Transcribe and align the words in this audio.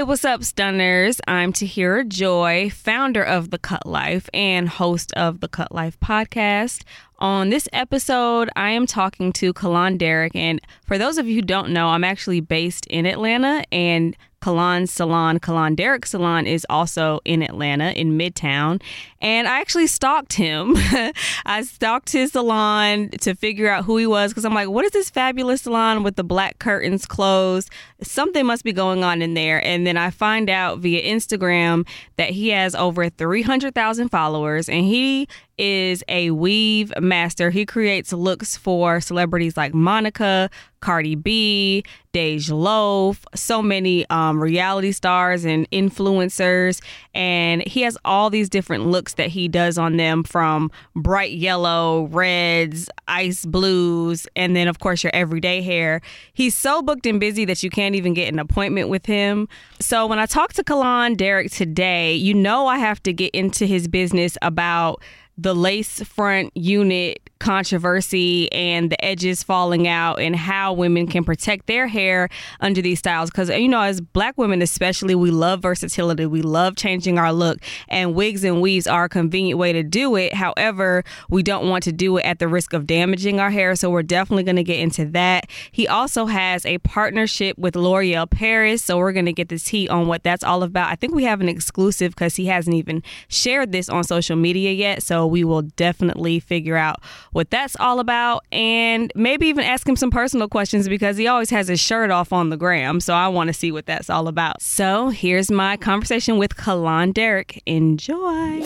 Hey, 0.00 0.04
what's 0.04 0.24
up, 0.24 0.42
stunners? 0.42 1.20
I'm 1.28 1.52
Tahira 1.52 2.08
Joy, 2.08 2.70
founder 2.70 3.22
of 3.22 3.50
The 3.50 3.58
Cut 3.58 3.84
Life 3.84 4.30
and 4.32 4.66
host 4.66 5.12
of 5.12 5.40
the 5.40 5.46
Cut 5.46 5.72
Life 5.72 6.00
podcast. 6.00 6.84
On 7.18 7.50
this 7.50 7.68
episode, 7.74 8.48
I 8.56 8.70
am 8.70 8.86
talking 8.86 9.30
to 9.34 9.52
Kellon 9.52 9.98
Deryck. 9.98 10.34
And 10.34 10.58
for 10.86 10.96
those 10.96 11.18
of 11.18 11.26
you 11.26 11.34
who 11.34 11.42
don't 11.42 11.74
know, 11.74 11.88
I'm 11.88 12.02
actually 12.02 12.40
based 12.40 12.86
in 12.86 13.04
Atlanta 13.04 13.62
and 13.70 14.16
Kellon's 14.40 14.90
salon, 14.90 15.38
Kellon 15.38 15.76
Deryck 15.76 16.06
Salon, 16.06 16.46
is 16.46 16.66
also 16.70 17.20
in 17.24 17.42
Atlanta 17.42 17.92
in 17.92 18.18
Midtown. 18.18 18.80
And 19.20 19.46
I 19.46 19.60
actually 19.60 19.86
stalked 19.86 20.32
him. 20.32 20.74
I 21.46 21.62
stalked 21.62 22.10
his 22.12 22.32
salon 22.32 23.10
to 23.20 23.34
figure 23.34 23.70
out 23.70 23.84
who 23.84 23.96
he 23.98 24.06
was 24.06 24.30
because 24.30 24.44
I'm 24.44 24.54
like, 24.54 24.68
what 24.68 24.84
is 24.84 24.92
this 24.92 25.10
fabulous 25.10 25.62
salon 25.62 26.02
with 26.02 26.16
the 26.16 26.24
black 26.24 26.58
curtains 26.58 27.06
closed? 27.06 27.70
Something 28.02 28.46
must 28.46 28.64
be 28.64 28.72
going 28.72 29.04
on 29.04 29.20
in 29.20 29.34
there. 29.34 29.62
And 29.64 29.86
then 29.86 29.96
I 29.96 30.10
find 30.10 30.48
out 30.48 30.78
via 30.78 31.02
Instagram 31.02 31.86
that 32.16 32.30
he 32.30 32.48
has 32.48 32.74
over 32.74 33.10
300,000 33.10 34.08
followers 34.08 34.68
and 34.68 34.84
he 34.84 35.28
is 35.60 36.02
a 36.08 36.30
weave 36.30 36.90
master. 36.98 37.50
He 37.50 37.66
creates 37.66 38.14
looks 38.14 38.56
for 38.56 38.98
celebrities 39.00 39.58
like 39.58 39.74
Monica, 39.74 40.48
Cardi 40.80 41.14
B, 41.14 41.84
Dej 42.14 42.50
Loaf, 42.50 43.26
so 43.34 43.60
many 43.60 44.08
um, 44.08 44.42
reality 44.42 44.92
stars 44.92 45.44
and 45.44 45.70
influencers. 45.70 46.80
And 47.14 47.62
he 47.66 47.82
has 47.82 47.98
all 48.06 48.30
these 48.30 48.48
different 48.48 48.86
looks 48.86 49.14
that 49.14 49.28
he 49.28 49.46
does 49.48 49.76
on 49.76 49.98
them 49.98 50.24
from 50.24 50.70
bright 50.96 51.32
yellow, 51.32 52.08
reds, 52.10 52.88
ice 53.06 53.44
blues, 53.44 54.26
and 54.34 54.56
then, 54.56 54.66
of 54.66 54.78
course, 54.80 55.04
your 55.04 55.14
everyday 55.14 55.60
hair. 55.60 56.00
He's 56.32 56.56
so 56.56 56.80
booked 56.80 57.04
and 57.04 57.20
busy 57.20 57.44
that 57.44 57.62
you 57.62 57.68
can't 57.68 57.94
even 57.94 58.14
get 58.14 58.32
an 58.32 58.38
appointment 58.38 58.88
with 58.88 59.04
him. 59.04 59.46
So 59.78 60.06
when 60.06 60.18
I 60.18 60.24
talked 60.24 60.56
to 60.56 60.64
Kellon 60.64 61.16
Deryck 61.16 61.54
today, 61.54 62.14
you 62.14 62.32
know 62.32 62.66
I 62.66 62.78
have 62.78 63.02
to 63.02 63.12
get 63.12 63.34
into 63.34 63.66
his 63.66 63.86
business 63.86 64.38
about 64.40 65.02
the 65.40 65.54
lace 65.54 66.02
front 66.02 66.54
unit 66.54 67.29
controversy 67.40 68.52
and 68.52 68.90
the 68.90 69.04
edges 69.04 69.42
falling 69.42 69.88
out 69.88 70.20
and 70.20 70.36
how 70.36 70.72
women 70.72 71.06
can 71.06 71.24
protect 71.24 71.66
their 71.66 71.88
hair 71.88 72.28
under 72.60 72.80
these 72.80 73.00
styles. 73.00 73.30
Because 73.30 73.48
you 73.48 73.68
know 73.68 73.80
as 73.80 74.00
black 74.00 74.38
women 74.38 74.62
especially 74.62 75.14
we 75.14 75.30
love 75.30 75.60
versatility. 75.62 76.26
We 76.26 76.42
love 76.42 76.76
changing 76.76 77.18
our 77.18 77.32
look 77.32 77.58
and 77.88 78.14
wigs 78.14 78.44
and 78.44 78.60
weaves 78.60 78.86
are 78.86 79.04
a 79.04 79.08
convenient 79.08 79.58
way 79.58 79.72
to 79.72 79.82
do 79.82 80.14
it. 80.16 80.34
However 80.34 81.02
we 81.28 81.42
don't 81.42 81.68
want 81.68 81.82
to 81.84 81.92
do 81.92 82.18
it 82.18 82.24
at 82.24 82.38
the 82.38 82.46
risk 82.46 82.72
of 82.72 82.86
damaging 82.86 83.40
our 83.40 83.50
hair 83.50 83.74
so 83.74 83.90
we're 83.90 84.02
definitely 84.02 84.44
going 84.44 84.56
to 84.56 84.62
get 84.62 84.78
into 84.78 85.06
that. 85.06 85.46
He 85.72 85.88
also 85.88 86.26
has 86.26 86.64
a 86.66 86.78
partnership 86.78 87.58
with 87.58 87.74
l'oreal 87.74 88.30
paris 88.30 88.84
so 88.84 88.98
we're 88.98 89.12
going 89.12 89.26
to 89.26 89.32
get 89.32 89.48
the 89.48 89.58
tea 89.58 89.88
on 89.88 90.06
what 90.06 90.22
that's 90.22 90.44
all 90.44 90.62
about. 90.62 90.90
I 90.90 90.94
think 90.94 91.14
we 91.14 91.24
have 91.24 91.40
an 91.40 91.48
exclusive 91.48 92.12
because 92.12 92.36
he 92.36 92.46
hasn't 92.46 92.76
even 92.76 93.02
shared 93.28 93.72
this 93.72 93.88
on 93.88 94.04
social 94.04 94.36
media 94.36 94.72
yet 94.72 95.02
so 95.02 95.26
we 95.26 95.42
will 95.42 95.62
definitely 95.62 96.38
figure 96.38 96.76
out 96.76 97.00
what 97.32 97.50
that's 97.50 97.76
all 97.76 98.00
about 98.00 98.44
and 98.50 99.12
maybe 99.14 99.46
even 99.46 99.64
ask 99.64 99.88
him 99.88 99.96
some 99.96 100.10
personal 100.10 100.48
questions 100.48 100.88
because 100.88 101.16
he 101.16 101.26
always 101.26 101.50
has 101.50 101.68
his 101.68 101.80
shirt 101.80 102.10
off 102.10 102.32
on 102.32 102.50
the 102.50 102.56
gram. 102.56 103.00
So 103.00 103.14
I 103.14 103.28
want 103.28 103.48
to 103.48 103.54
see 103.54 103.70
what 103.70 103.86
that's 103.86 104.10
all 104.10 104.28
about. 104.28 104.60
So 104.62 105.10
here's 105.10 105.50
my 105.50 105.76
conversation 105.76 106.38
with 106.38 106.56
Kellon 106.56 107.12
Deryck. 107.12 107.60
Enjoy. 107.66 108.62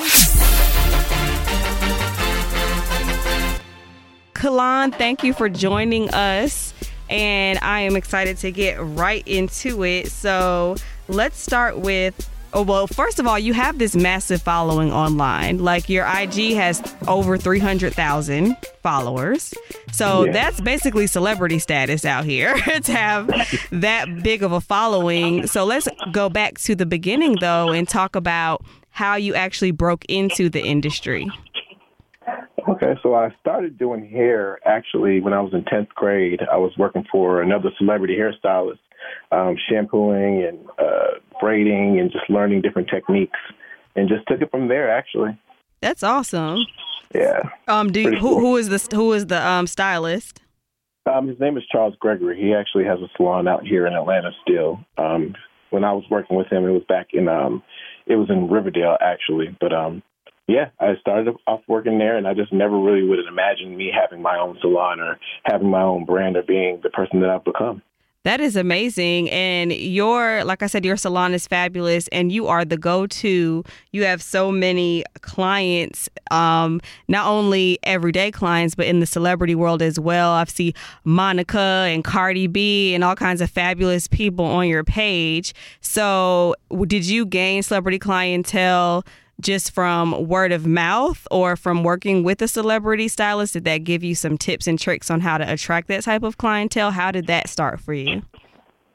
Kellon, 4.35 4.95
thank 4.95 5.23
you 5.23 5.33
for 5.33 5.49
joining 5.49 6.11
us. 6.11 6.75
And 7.11 7.59
I 7.61 7.81
am 7.81 7.97
excited 7.97 8.39
to 8.39 8.51
get 8.51 8.77
right 8.81 9.27
into 9.29 9.85
it. 9.85 10.11
So 10.11 10.77
let's 11.09 11.39
start 11.39 11.79
with 11.79 12.31
Oh, 12.55 12.63
well, 12.63 12.87
first 12.87 13.19
of 13.19 13.27
all, 13.27 13.37
you 13.37 13.53
have 13.53 13.79
this 13.79 13.97
massive 13.97 14.41
following 14.41 14.93
online. 14.93 15.59
Like 15.59 15.89
your 15.89 16.07
IG 16.07 16.55
has 16.55 16.81
over 17.09 17.37
300,000 17.37 18.57
followers. 18.81 19.53
So 19.91 20.25
yeah. 20.25 20.33
that's 20.33 20.61
basically 20.61 21.09
celebrity 21.09 21.59
status 21.59 22.05
out 22.05 22.25
here 22.25 22.55
to 22.85 22.93
have 22.93 23.27
that 23.73 24.23
big 24.23 24.45
of 24.45 24.53
a 24.53 24.61
following. 24.61 25.49
So 25.49 25.65
let's 25.65 25.89
go 26.13 26.29
back 26.29 26.59
to 26.61 26.77
the 26.77 26.87
beginning, 26.87 27.39
though, 27.41 27.71
and 27.71 27.89
talk 27.89 28.15
about 28.15 28.65
how 28.91 29.17
you 29.17 29.35
actually 29.35 29.73
broke 29.73 30.05
into 30.05 30.49
the 30.49 30.63
industry. 30.63 31.29
Okay, 32.69 32.95
so 33.03 33.15
I 33.15 33.35
started 33.41 33.77
doing 33.79 34.09
hair 34.09 34.61
actually 34.65 35.21
when 35.21 35.33
I 35.33 35.41
was 35.41 35.53
in 35.53 35.65
10th 35.65 35.89
grade. 35.89 36.41
I 36.51 36.57
was 36.57 36.73
working 36.79 37.05
for 37.11 37.43
another 37.43 37.71
celebrity 37.79 38.17
hairstylist, 38.17 38.79
um, 39.33 39.57
shampooing 39.69 40.45
and 40.45 40.59
uh, 40.79 41.19
braiding 41.41 41.99
and 42.01 42.11
just 42.11 42.29
learning 42.29 42.63
different 42.63 42.89
techniques, 42.89 43.39
and 43.97 44.09
just 44.09 44.27
took 44.27 44.41
it 44.41 44.51
from 44.51 44.69
there. 44.69 44.91
Actually, 44.91 45.39
that's 45.81 46.03
awesome. 46.03 46.65
Yeah. 47.15 47.41
Um. 47.69 47.93
Do 47.93 48.01
you, 48.01 48.11
who 48.13 48.19
cool. 48.19 48.41
who 48.41 48.57
is 48.57 48.69
the 48.69 48.97
who 48.97 49.13
is 49.13 49.27
the 49.27 49.47
um 49.47 49.67
stylist? 49.67 50.41
Um, 51.07 51.29
his 51.29 51.39
name 51.39 51.59
is 51.59 51.65
Charles 51.71 51.95
Gregory. 52.01 52.41
He 52.41 52.55
actually 52.55 52.85
has 52.85 52.99
a 53.01 53.09
salon 53.17 53.47
out 53.47 53.67
here 53.67 53.87
in 53.87 53.93
Atlanta 53.93 54.31
still. 54.43 54.81
Um, 54.97 55.35
when 55.69 55.85
I 55.85 55.93
was 55.93 56.05
working 56.11 56.37
with 56.37 56.47
him, 56.51 56.65
it 56.65 56.71
was 56.71 56.85
back 56.89 57.09
in 57.13 57.29
um, 57.29 57.63
it 58.07 58.17
was 58.17 58.31
in 58.31 58.49
Riverdale 58.49 58.97
actually, 59.01 59.55
but 59.61 59.73
um, 59.73 60.03
yeah, 60.47 60.71
I 60.79 60.95
started 61.01 61.35
off 61.47 61.61
working 61.69 61.99
there, 61.99 62.17
and 62.17 62.29
I 62.29 62.35
just 62.35 62.53
never 62.53 62.79
really 62.79 63.07
would 63.07 63.19
have 63.19 63.33
imagined 63.33 63.77
me 63.77 63.91
having 63.93 64.23
my 64.23 64.39
own 64.39 64.59
salon 64.61 65.01
or 65.01 65.19
having 65.45 65.71
my 65.71 65.83
own 65.83 66.05
brand 66.05 66.37
or 66.37 66.43
being 66.43 66.81
the 66.83 66.91
person 66.91 67.21
that 67.21 67.31
I've 67.31 67.45
become. 67.45 67.83
That 68.25 68.41
is 68.41 68.57
amazing. 68.57 69.31
And 69.31 69.71
your, 69.71 70.45
like 70.45 70.63
I 70.63 70.67
said, 70.67 70.83
your 70.83 70.97
salon 70.97 71.35
is 71.35 71.47
fabulous 71.47 72.09
and 72.09 72.33
you 72.33 72.47
are 72.47 72.65
the 72.65 72.79
go 72.79 73.07
to. 73.07 73.63
You 73.93 74.05
have 74.05 74.23
so 74.23 74.51
many 74.51 75.05
clients, 75.21 76.09
um, 76.31 76.81
not 77.07 77.27
only 77.27 77.79
everyday 77.83 78.31
clients, 78.31 78.75
but 78.75 78.87
in 78.87 79.01
the 79.01 79.07
celebrity 79.07 79.55
world 79.55 79.83
as 79.83 80.01
well. 80.01 80.31
I've 80.33 80.49
seen 80.49 80.73
Monica 81.05 81.59
and 81.59 82.03
Cardi 82.03 82.47
B 82.47 82.95
and 82.95 83.05
all 83.05 83.15
kinds 83.15 83.43
of 83.43 83.51
fabulous 83.51 84.09
people 84.09 84.47
on 84.47 84.69
your 84.69 84.85
page. 84.85 85.55
So, 85.83 86.55
did 86.87 87.05
you 87.05 87.27
gain 87.27 87.63
celebrity 87.63 87.99
clientele? 87.99 89.05
Just 89.41 89.73
from 89.73 90.29
word 90.29 90.53
of 90.53 90.67
mouth 90.67 91.27
or 91.31 91.57
from 91.57 91.83
working 91.83 92.23
with 92.23 92.41
a 92.43 92.49
celebrity 92.49 93.09
stylist? 93.09 93.55
Did 93.55 93.65
that 93.65 93.79
give 93.79 94.05
you 94.05 94.15
some 94.15 94.39
tips 94.39 94.67
and 94.67 94.79
tricks 94.79 95.11
on 95.11 95.21
how 95.21 95.39
to 95.39 95.53
attract 95.53 95.89
that 95.89 96.03
type 96.05 96.23
of 96.23 96.39
clientele? 96.39 96.91
How 96.91 97.11
did 97.11 97.27
that 97.27 97.49
start 97.49 97.81
for 97.81 97.95
you? 97.95 98.23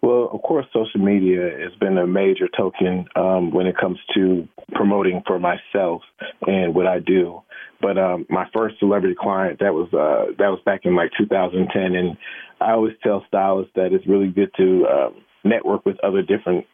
Well, 0.01 0.29
of 0.31 0.41
course, 0.44 0.66
social 0.72 1.01
media 1.01 1.50
has 1.59 1.75
been 1.79 1.97
a 1.97 2.07
major 2.07 2.47
token 2.55 3.05
um, 3.16 3.51
when 3.51 3.67
it 3.67 3.75
comes 3.77 3.97
to 4.16 4.47
promoting 4.73 5.22
for 5.27 5.39
myself 5.39 6.01
and 6.47 6.73
what 6.73 6.88
I 6.88 7.00
do. 7.00 7.41
But 7.81 7.97
um, 7.97 8.25
my 8.29 8.45
first 8.53 8.79
celebrity 8.79 9.16
client 9.19 9.59
that 9.59 9.73
was 9.73 9.88
uh, 9.94 10.33
that 10.38 10.50
was 10.50 10.59
back 10.66 10.81
in 10.83 10.95
like 10.95 11.11
2010, 11.17 11.95
and 11.95 12.17
I 12.59 12.71
always 12.71 12.94
tell 13.03 13.23
stylists 13.27 13.71
that 13.75 13.94
it's 13.94 14.06
really 14.07 14.27
good 14.27 14.51
to 14.57 14.85
um, 14.88 15.16
network 15.44 15.85
with 15.85 15.97
other 16.03 16.22
different 16.22 16.66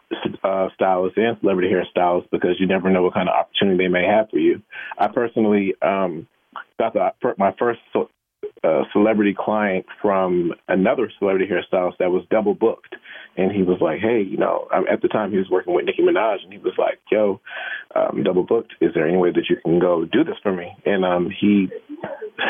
uh, 0.43 0.69
stylists 0.73 1.17
and 1.17 1.37
celebrity 1.39 1.69
hairstylists 1.69 2.29
because 2.31 2.55
you 2.59 2.67
never 2.67 2.89
know 2.89 3.03
what 3.03 3.13
kind 3.13 3.29
of 3.29 3.35
opportunity 3.35 3.83
they 3.83 3.89
may 3.89 4.05
have 4.05 4.29
for 4.29 4.39
you. 4.39 4.61
I 4.97 5.07
personally 5.07 5.75
um, 5.81 6.27
got 6.79 6.93
the, 6.93 7.11
my 7.37 7.53
first 7.57 7.79
uh, 8.63 8.83
celebrity 8.93 9.35
client 9.37 9.85
from 10.01 10.53
another 10.67 11.11
celebrity 11.19 11.45
hairstylist 11.45 11.97
that 11.99 12.11
was 12.11 12.25
double 12.29 12.53
booked. 12.53 12.95
And 13.37 13.51
he 13.51 13.63
was 13.63 13.79
like, 13.81 13.99
hey, 13.99 14.21
you 14.21 14.37
know, 14.37 14.67
at 14.89 15.01
the 15.01 15.09
time 15.09 15.31
he 15.31 15.37
was 15.37 15.49
working 15.49 15.73
with 15.73 15.85
Nicki 15.85 16.01
Minaj, 16.01 16.37
and 16.43 16.53
he 16.53 16.59
was 16.59 16.73
like, 16.77 16.99
yo, 17.11 17.41
um, 17.93 18.23
double 18.23 18.43
booked. 18.43 18.73
Is 18.79 18.91
there 18.95 19.07
any 19.07 19.17
way 19.17 19.29
that 19.31 19.49
you 19.49 19.57
can 19.63 19.79
go 19.79 20.05
do 20.05 20.23
this 20.23 20.37
for 20.41 20.53
me? 20.53 20.71
And 20.85 21.03
um, 21.03 21.29
he 21.41 21.67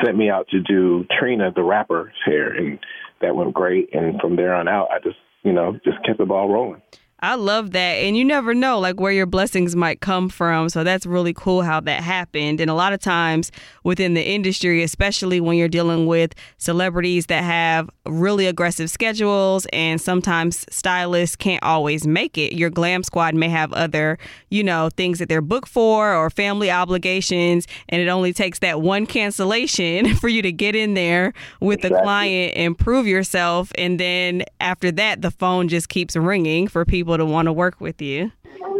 sent 0.03 0.15
me 0.15 0.29
out 0.29 0.47
to 0.49 0.61
do 0.61 1.05
Trina, 1.19 1.51
the 1.55 1.63
rapper's 1.63 2.13
hair, 2.23 2.53
and 2.53 2.79
that 3.21 3.35
went 3.35 3.53
great. 3.53 3.93
And 3.93 4.21
from 4.21 4.35
there 4.35 4.53
on 4.53 4.67
out, 4.67 4.89
I 4.91 4.99
just 4.99 5.17
you 5.45 5.53
know, 5.53 5.79
just 5.85 6.03
kept 6.03 6.17
the 6.17 6.25
ball 6.25 6.49
rolling. 6.49 6.81
I 7.21 7.35
love 7.35 7.71
that. 7.71 7.79
And 7.79 8.17
you 8.17 8.25
never 8.25 8.53
know 8.53 8.77
like 8.77 8.99
where 8.99 9.11
your 9.11 9.25
blessings 9.25 9.73
might 9.73 10.01
come 10.01 10.27
from. 10.27 10.67
So 10.67 10.83
that's 10.83 11.05
really 11.05 11.33
cool 11.33 11.61
how 11.61 11.79
that 11.79 12.03
happened. 12.03 12.59
And 12.59 12.69
a 12.69 12.73
lot 12.73 12.91
of 12.91 12.99
times 12.99 13.53
within 13.85 14.15
the 14.15 14.21
industry, 14.21 14.83
especially 14.83 15.39
when 15.39 15.57
you're 15.57 15.69
dealing 15.69 16.07
with 16.07 16.35
celebrities 16.57 17.27
that 17.27 17.43
have 17.43 17.89
really 18.05 18.47
aggressive 18.47 18.89
schedules 18.89 19.65
and 19.71 19.99
sometimes 20.01 20.65
stylists 20.69 21.37
can't 21.37 21.63
always 21.63 22.05
make 22.05 22.37
it. 22.37 22.53
Your 22.53 22.69
glam 22.69 23.01
squad 23.01 23.33
may 23.33 23.49
have 23.49 23.71
other, 23.71 24.17
you 24.49 24.63
know, 24.63 24.89
things 24.97 25.19
that 25.19 25.29
they're 25.29 25.41
booked 25.41 25.69
for 25.69 26.13
or 26.13 26.29
family 26.29 26.69
obligations 26.69 27.65
and 27.87 28.01
it 28.01 28.09
only 28.09 28.33
takes 28.33 28.59
that 28.59 28.81
one 28.81 29.05
cancellation 29.05 30.15
for 30.17 30.27
you 30.27 30.41
to 30.41 30.51
get 30.51 30.75
in 30.75 30.95
there 30.95 31.33
with 31.61 31.79
exactly. 31.79 31.97
the 31.97 32.03
client 32.03 32.53
and 32.57 32.77
prove 32.77 33.07
yourself 33.07 33.71
and 33.77 33.99
then 33.99 34.43
after 34.59 34.91
that 34.91 35.21
the 35.21 35.31
phone 35.31 35.69
just 35.69 35.87
keeps 35.87 36.15
ringing 36.17 36.67
for 36.67 36.83
people 36.83 37.04
people 37.05 37.17
to 37.17 37.25
want 37.25 37.45
to 37.45 37.53
work 37.53 37.79
with 37.79 38.01
you. 38.01 38.31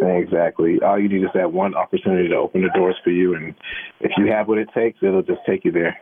Exactly. 0.01 0.79
All 0.81 0.99
you 0.99 1.07
need 1.07 1.23
is 1.23 1.29
that 1.35 1.53
one 1.53 1.75
opportunity 1.75 2.27
to 2.29 2.35
open 2.35 2.63
the 2.63 2.69
doors 2.75 2.95
for 3.03 3.11
you, 3.11 3.35
and 3.35 3.53
if 3.99 4.11
you 4.17 4.31
have 4.31 4.47
what 4.47 4.57
it 4.57 4.67
takes, 4.73 4.97
it'll 5.03 5.21
just 5.21 5.41
take 5.45 5.63
you 5.63 5.71
there. 5.71 5.95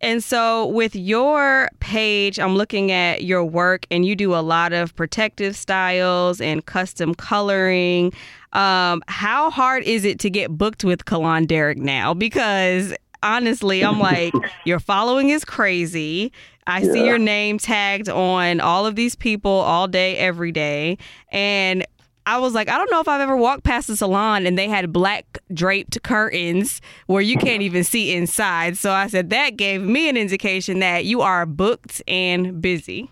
And 0.00 0.22
so, 0.22 0.66
with 0.66 0.94
your 0.94 1.68
page, 1.80 2.38
I'm 2.38 2.54
looking 2.54 2.92
at 2.92 3.24
your 3.24 3.44
work, 3.44 3.86
and 3.90 4.04
you 4.04 4.16
do 4.16 4.34
a 4.34 4.40
lot 4.40 4.72
of 4.72 4.94
protective 4.94 5.54
styles 5.54 6.40
and 6.40 6.64
custom 6.64 7.14
coloring. 7.14 8.12
Um, 8.52 9.02
how 9.08 9.50
hard 9.50 9.82
is 9.84 10.04
it 10.04 10.18
to 10.20 10.30
get 10.30 10.56
booked 10.56 10.84
with 10.84 11.04
Kellon 11.04 11.46
Deryck 11.46 11.76
now? 11.76 12.14
Because 12.14 12.94
honestly, 13.22 13.84
I'm 13.84 13.98
like, 13.98 14.34
your 14.64 14.80
following 14.80 15.30
is 15.30 15.44
crazy. 15.44 16.32
I 16.66 16.80
yeah. 16.80 16.92
see 16.92 17.04
your 17.04 17.18
name 17.18 17.58
tagged 17.58 18.08
on 18.08 18.60
all 18.60 18.86
of 18.86 18.96
these 18.96 19.14
people 19.14 19.50
all 19.50 19.86
day, 19.86 20.16
every 20.16 20.52
day. 20.52 20.98
And 21.30 21.86
I 22.26 22.38
was 22.38 22.54
like, 22.54 22.68
I 22.68 22.76
don't 22.76 22.90
know 22.90 23.00
if 23.00 23.06
I've 23.06 23.20
ever 23.20 23.36
walked 23.36 23.62
past 23.62 23.88
a 23.88 23.96
salon 23.96 24.46
and 24.46 24.58
they 24.58 24.68
had 24.68 24.92
black 24.92 25.38
draped 25.52 26.02
curtains 26.02 26.80
where 27.06 27.22
you 27.22 27.36
can't 27.36 27.62
even 27.62 27.84
see 27.84 28.12
inside. 28.12 28.76
So 28.76 28.90
I 28.90 29.06
said 29.06 29.30
that 29.30 29.56
gave 29.56 29.82
me 29.82 30.08
an 30.08 30.16
indication 30.16 30.80
that 30.80 31.04
you 31.04 31.20
are 31.20 31.46
booked 31.46 32.02
and 32.08 32.60
busy. 32.60 33.10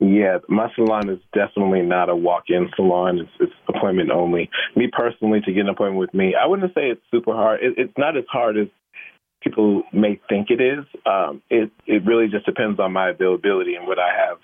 Yeah, 0.00 0.38
my 0.48 0.70
salon 0.76 1.08
is 1.08 1.18
definitely 1.32 1.82
not 1.82 2.08
a 2.08 2.14
walk-in 2.14 2.70
salon. 2.76 3.18
It's, 3.18 3.30
it's 3.40 3.52
appointment 3.66 4.10
only. 4.12 4.48
Me 4.76 4.88
personally, 4.92 5.40
to 5.40 5.52
get 5.52 5.62
an 5.62 5.70
appointment 5.70 5.98
with 5.98 6.14
me, 6.14 6.36
I 6.40 6.46
wouldn't 6.46 6.72
say 6.72 6.90
it's 6.90 7.00
super 7.10 7.32
hard. 7.32 7.60
It, 7.62 7.74
it's 7.76 7.98
not 7.98 8.16
as 8.16 8.24
hard 8.30 8.56
as 8.58 8.68
people 9.40 9.82
may 9.92 10.20
think 10.28 10.48
it 10.50 10.60
is. 10.60 10.84
Um, 11.06 11.42
it 11.50 11.70
it 11.86 12.04
really 12.04 12.28
just 12.28 12.46
depends 12.46 12.80
on 12.80 12.92
my 12.92 13.10
availability 13.10 13.74
and 13.74 13.86
what 13.86 13.98
I 13.98 14.10
have, 14.14 14.38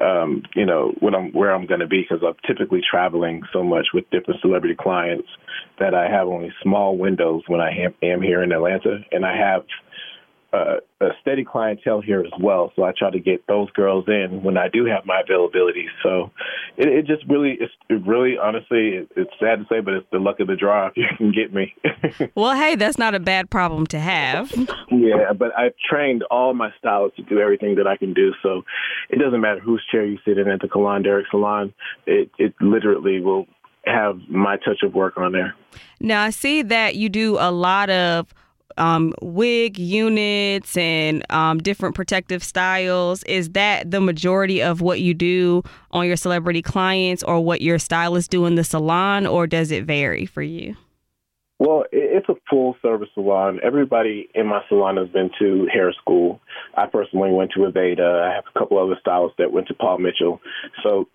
um, 0.00 0.42
you 0.54 0.66
know, 0.66 0.92
what 1.00 1.14
I'm 1.14 1.32
where 1.32 1.54
I'm 1.54 1.66
going 1.66 1.80
to 1.80 1.86
be 1.86 2.02
because 2.02 2.24
I'm 2.26 2.36
typically 2.46 2.80
traveling 2.88 3.42
so 3.52 3.62
much 3.62 3.86
with 3.92 4.08
different 4.10 4.40
celebrity 4.40 4.76
clients 4.78 5.28
that 5.78 5.94
I 5.94 6.08
have 6.08 6.28
only 6.28 6.52
small 6.62 6.96
windows 6.96 7.42
when 7.48 7.60
I 7.60 7.70
am, 7.70 7.94
am 8.02 8.22
here 8.22 8.42
in 8.42 8.52
Atlanta, 8.52 8.98
and 9.10 9.24
I 9.24 9.36
have 9.36 9.62
uh, 10.52 10.76
a 11.00 11.08
steady 11.20 11.44
clientele 11.44 12.00
here 12.00 12.20
as 12.20 12.32
well. 12.40 12.72
So 12.76 12.84
I 12.84 12.92
try 12.96 13.10
to 13.10 13.18
get 13.18 13.46
those 13.46 13.70
girls 13.72 14.04
in 14.08 14.42
when 14.42 14.56
I 14.56 14.68
do 14.68 14.84
have 14.86 15.04
my 15.04 15.20
availability. 15.20 15.86
So 16.02 16.30
it, 16.76 16.88
it 16.88 17.06
just 17.06 17.24
really, 17.28 17.58
it's 17.60 17.72
it 17.88 18.06
really, 18.06 18.38
honestly, 18.38 18.90
it, 18.90 19.08
it's 19.16 19.30
sad 19.38 19.56
to 19.56 19.66
say, 19.68 19.80
but 19.80 19.94
it's 19.94 20.06
the 20.12 20.18
luck 20.18 20.40
of 20.40 20.46
the 20.46 20.56
draw 20.56 20.86
if 20.88 20.96
you 20.96 21.04
can 21.16 21.32
get 21.32 21.52
me. 21.52 21.74
well, 22.34 22.56
hey, 22.56 22.76
that's 22.76 22.98
not 22.98 23.14
a 23.14 23.20
bad 23.20 23.50
problem 23.50 23.86
to 23.88 23.98
have. 23.98 24.52
Yeah, 24.90 25.32
but 25.36 25.56
I've 25.58 25.74
trained 25.88 26.22
all 26.30 26.54
my 26.54 26.70
stylists 26.78 27.16
to 27.16 27.22
do 27.24 27.40
everything 27.40 27.74
that 27.76 27.86
I 27.86 27.96
can 27.96 28.14
do. 28.14 28.32
So 28.42 28.62
it 29.10 29.18
doesn't 29.18 29.40
matter 29.40 29.60
whose 29.60 29.82
chair 29.90 30.04
you 30.04 30.18
sit 30.24 30.38
in 30.38 30.48
at 30.48 30.60
the 30.60 30.68
Kellon 30.68 31.04
Deryck 31.04 31.24
Salon. 31.30 31.74
It 32.06 32.30
it 32.38 32.54
literally 32.60 33.20
will 33.20 33.46
have 33.84 34.18
my 34.28 34.56
touch 34.56 34.82
of 34.82 34.94
work 34.94 35.16
on 35.16 35.32
there. 35.32 35.54
Now 36.00 36.22
I 36.22 36.30
see 36.30 36.62
that 36.62 36.96
you 36.96 37.08
do 37.08 37.36
a 37.38 37.50
lot 37.50 37.90
of 37.90 38.26
um, 38.78 39.12
wig 39.22 39.78
units 39.78 40.76
and 40.76 41.24
um, 41.30 41.58
different 41.58 41.94
protective 41.94 42.42
styles. 42.42 43.22
Is 43.24 43.50
that 43.50 43.90
the 43.90 44.00
majority 44.00 44.62
of 44.62 44.80
what 44.80 45.00
you 45.00 45.14
do 45.14 45.62
on 45.90 46.06
your 46.06 46.16
celebrity 46.16 46.62
clients 46.62 47.22
or 47.22 47.40
what 47.40 47.60
your 47.60 47.78
stylists 47.78 48.28
do 48.28 48.46
in 48.46 48.54
the 48.54 48.64
salon, 48.64 49.26
or 49.26 49.46
does 49.46 49.70
it 49.70 49.84
vary 49.84 50.26
for 50.26 50.42
you? 50.42 50.76
Well, 51.58 51.84
it's 51.90 52.28
a 52.28 52.34
full 52.50 52.76
service 52.82 53.08
salon. 53.14 53.60
Everybody 53.62 54.28
in 54.34 54.46
my 54.46 54.60
salon 54.68 54.98
has 54.98 55.08
been 55.08 55.30
to 55.38 55.66
hair 55.72 55.90
school. 55.94 56.40
I 56.76 56.84
personally 56.86 57.32
went 57.32 57.52
to 57.52 57.60
Aveda. 57.60 58.28
I 58.28 58.34
have 58.34 58.44
a 58.54 58.58
couple 58.58 58.78
other 58.78 58.98
stylists 59.00 59.36
that 59.38 59.52
went 59.52 59.68
to 59.68 59.74
Paul 59.74 59.98
Mitchell. 59.98 60.40
So 60.82 61.08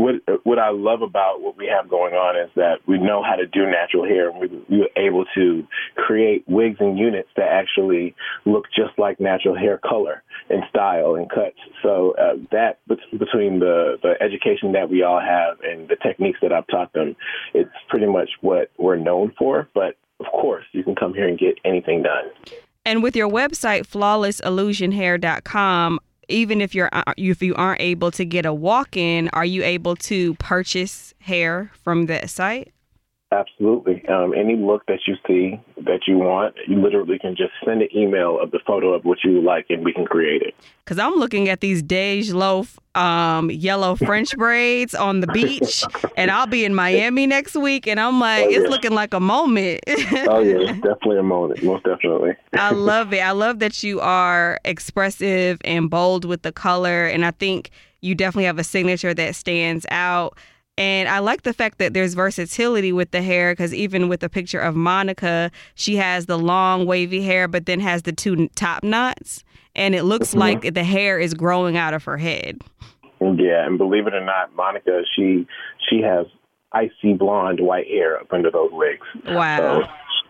what 0.00 0.16
what 0.44 0.58
I 0.58 0.70
love 0.70 1.02
about 1.02 1.40
what 1.40 1.56
we 1.56 1.66
have 1.66 1.88
going 1.88 2.14
on 2.14 2.36
is 2.36 2.50
that 2.56 2.80
we 2.86 2.98
know 2.98 3.22
how 3.22 3.36
to 3.36 3.46
do 3.46 3.66
natural 3.66 4.04
hair, 4.04 4.30
and 4.30 4.40
we, 4.40 4.48
we 4.68 4.78
were 4.78 4.90
able 4.96 5.24
to 5.34 5.66
create 5.96 6.44
wigs 6.46 6.76
and 6.80 6.98
units 6.98 7.28
that 7.36 7.48
actually 7.50 8.14
look 8.44 8.66
just 8.74 8.98
like 8.98 9.20
natural 9.20 9.56
hair 9.56 9.78
color 9.78 10.22
and 10.50 10.64
style 10.70 11.14
and 11.14 11.30
cuts. 11.30 11.56
So 11.82 12.14
uh, 12.18 12.34
that 12.52 12.78
between 12.86 13.60
the 13.60 13.98
the 14.02 14.14
education 14.20 14.72
that 14.72 14.90
we 14.90 15.02
all 15.02 15.20
have 15.20 15.60
and 15.60 15.88
the 15.88 15.96
techniques 15.96 16.38
that 16.42 16.52
I've 16.52 16.66
taught 16.68 16.92
them, 16.92 17.16
it's 17.54 17.70
pretty 17.88 18.06
much 18.06 18.28
what 18.40 18.70
we're 18.78 18.96
known 18.96 19.32
for. 19.38 19.68
But 19.74 19.96
of 20.20 20.26
course, 20.26 20.64
you 20.72 20.82
can 20.82 20.94
come 20.94 21.14
here 21.14 21.28
and 21.28 21.38
get 21.38 21.58
anything 21.64 22.02
done. 22.02 22.24
And 22.84 23.02
with 23.02 23.14
your 23.14 23.28
website, 23.28 23.86
flawlessillusionhair.com, 23.86 26.00
even 26.28 26.60
if 26.60 26.74
you're 26.74 26.90
uh, 26.92 27.12
if 27.16 27.42
you 27.42 27.54
aren't 27.54 27.80
able 27.80 28.10
to 28.12 28.24
get 28.24 28.46
a 28.46 28.54
walk-in, 28.54 29.28
are 29.32 29.44
you 29.44 29.62
able 29.64 29.96
to 29.96 30.34
purchase 30.34 31.14
hair 31.20 31.70
from 31.82 32.06
that 32.06 32.30
site? 32.30 32.72
Absolutely. 33.30 34.02
Um, 34.08 34.32
any 34.32 34.56
look 34.56 34.86
that 34.86 35.00
you 35.06 35.14
see 35.26 35.60
that 35.84 36.06
you 36.06 36.16
want, 36.16 36.54
you 36.66 36.80
literally 36.80 37.18
can 37.18 37.36
just 37.36 37.52
send 37.62 37.82
an 37.82 37.88
email 37.94 38.40
of 38.40 38.52
the 38.52 38.60
photo 38.66 38.94
of 38.94 39.04
what 39.04 39.18
you 39.22 39.42
like, 39.42 39.66
and 39.68 39.84
we 39.84 39.92
can 39.92 40.06
create 40.06 40.40
it. 40.40 40.54
Because 40.82 40.98
I'm 40.98 41.14
looking 41.16 41.50
at 41.50 41.60
these 41.60 41.82
Dej 41.82 42.32
Loaf 42.32 42.78
um, 42.94 43.50
yellow 43.50 43.96
French 43.96 44.34
braids 44.38 44.94
on 44.94 45.20
the 45.20 45.26
beach, 45.26 45.84
and 46.16 46.30
I'll 46.30 46.46
be 46.46 46.64
in 46.64 46.74
Miami 46.74 47.26
next 47.26 47.54
week, 47.54 47.86
and 47.86 48.00
I'm 48.00 48.18
like, 48.18 48.46
oh, 48.46 48.48
yeah. 48.48 48.58
it's 48.60 48.70
looking 48.70 48.92
like 48.92 49.12
a 49.12 49.20
moment. 49.20 49.80
oh 49.86 50.40
yeah, 50.40 50.72
definitely 50.72 51.18
a 51.18 51.22
moment, 51.22 51.62
most 51.62 51.84
definitely. 51.84 52.32
I 52.54 52.70
love 52.72 53.12
it. 53.12 53.20
I 53.20 53.32
love 53.32 53.58
that 53.58 53.82
you 53.82 54.00
are 54.00 54.58
expressive 54.64 55.58
and 55.66 55.90
bold 55.90 56.24
with 56.24 56.42
the 56.42 56.52
color, 56.52 57.04
and 57.04 57.26
I 57.26 57.32
think 57.32 57.70
you 58.00 58.14
definitely 58.14 58.44
have 58.44 58.58
a 58.58 58.64
signature 58.64 59.12
that 59.12 59.34
stands 59.34 59.84
out. 59.90 60.38
And 60.78 61.08
I 61.08 61.18
like 61.18 61.42
the 61.42 61.52
fact 61.52 61.78
that 61.78 61.92
there's 61.92 62.14
versatility 62.14 62.92
with 62.92 63.10
the 63.10 63.20
hair 63.20 63.50
because 63.50 63.74
even 63.74 64.08
with 64.08 64.20
the 64.20 64.28
picture 64.28 64.60
of 64.60 64.76
Monica, 64.76 65.50
she 65.74 65.96
has 65.96 66.26
the 66.26 66.38
long 66.38 66.86
wavy 66.86 67.20
hair, 67.20 67.48
but 67.48 67.66
then 67.66 67.80
has 67.80 68.02
the 68.02 68.12
two 68.12 68.48
top 68.54 68.84
knots. 68.84 69.42
And 69.74 69.96
it 69.96 70.04
looks 70.04 70.30
mm-hmm. 70.30 70.38
like 70.38 70.74
the 70.74 70.84
hair 70.84 71.18
is 71.18 71.34
growing 71.34 71.76
out 71.76 71.94
of 71.94 72.04
her 72.04 72.16
head. 72.16 72.62
Yeah, 73.20 73.66
and 73.66 73.76
believe 73.76 74.06
it 74.06 74.14
or 74.14 74.24
not, 74.24 74.54
Monica, 74.54 75.02
she 75.16 75.48
she 75.90 76.00
has 76.02 76.26
icy 76.70 77.14
blonde 77.14 77.58
white 77.58 77.88
hair 77.88 78.20
up 78.20 78.32
under 78.32 78.48
those 78.48 78.70
wigs. 78.70 79.06
Wow. 79.26 79.80
So 79.80 79.88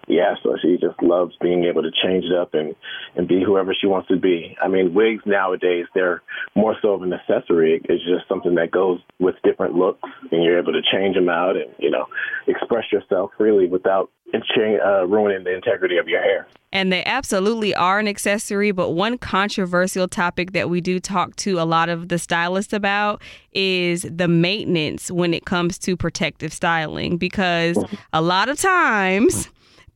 yeah, 0.08 0.34
so 0.42 0.56
she 0.60 0.78
just 0.80 1.00
loves 1.02 1.34
being 1.40 1.64
able 1.64 1.82
to 1.82 1.90
change 1.90 2.24
it 2.24 2.36
up 2.36 2.54
and 2.54 2.74
and 3.16 3.28
be 3.28 3.42
whoever 3.44 3.74
she 3.78 3.86
wants 3.86 4.08
to 4.08 4.16
be. 4.16 4.56
I 4.62 4.68
mean, 4.68 4.94
wigs 4.94 5.22
nowadays 5.26 5.86
they're 5.94 6.22
more 6.54 6.76
so 6.80 6.92
of 6.92 7.02
an 7.02 7.12
accessory. 7.12 7.80
It's 7.84 8.04
just 8.04 8.28
something 8.28 8.54
that 8.54 8.70
goes 8.70 9.00
with 9.18 9.34
different 9.44 9.74
looks, 9.74 10.08
and 10.30 10.42
you're 10.42 10.58
able 10.58 10.72
to 10.72 10.82
change 10.92 11.14
them 11.16 11.28
out 11.28 11.56
and 11.56 11.72
you 11.78 11.90
know 11.90 12.06
express 12.46 12.84
yourself 12.90 13.30
freely 13.36 13.68
without 13.68 14.10
uh, 14.34 15.06
ruining 15.06 15.44
the 15.44 15.54
integrity 15.54 15.96
of 15.98 16.08
your 16.08 16.22
hair. 16.22 16.46
And 16.70 16.92
they 16.92 17.02
absolutely 17.04 17.74
are 17.74 17.98
an 17.98 18.06
accessory, 18.06 18.72
but 18.72 18.90
one 18.90 19.16
controversial 19.16 20.06
topic 20.06 20.52
that 20.52 20.68
we 20.68 20.82
do 20.82 21.00
talk 21.00 21.34
to 21.36 21.58
a 21.58 21.64
lot 21.64 21.88
of 21.88 22.08
the 22.08 22.18
stylists 22.18 22.74
about 22.74 23.22
is 23.52 24.02
the 24.02 24.28
maintenance 24.28 25.10
when 25.10 25.32
it 25.32 25.46
comes 25.46 25.78
to 25.78 25.96
protective 25.96 26.52
styling 26.52 27.16
because 27.16 27.82
a 28.12 28.20
lot 28.20 28.50
of 28.50 28.60
times 28.60 29.48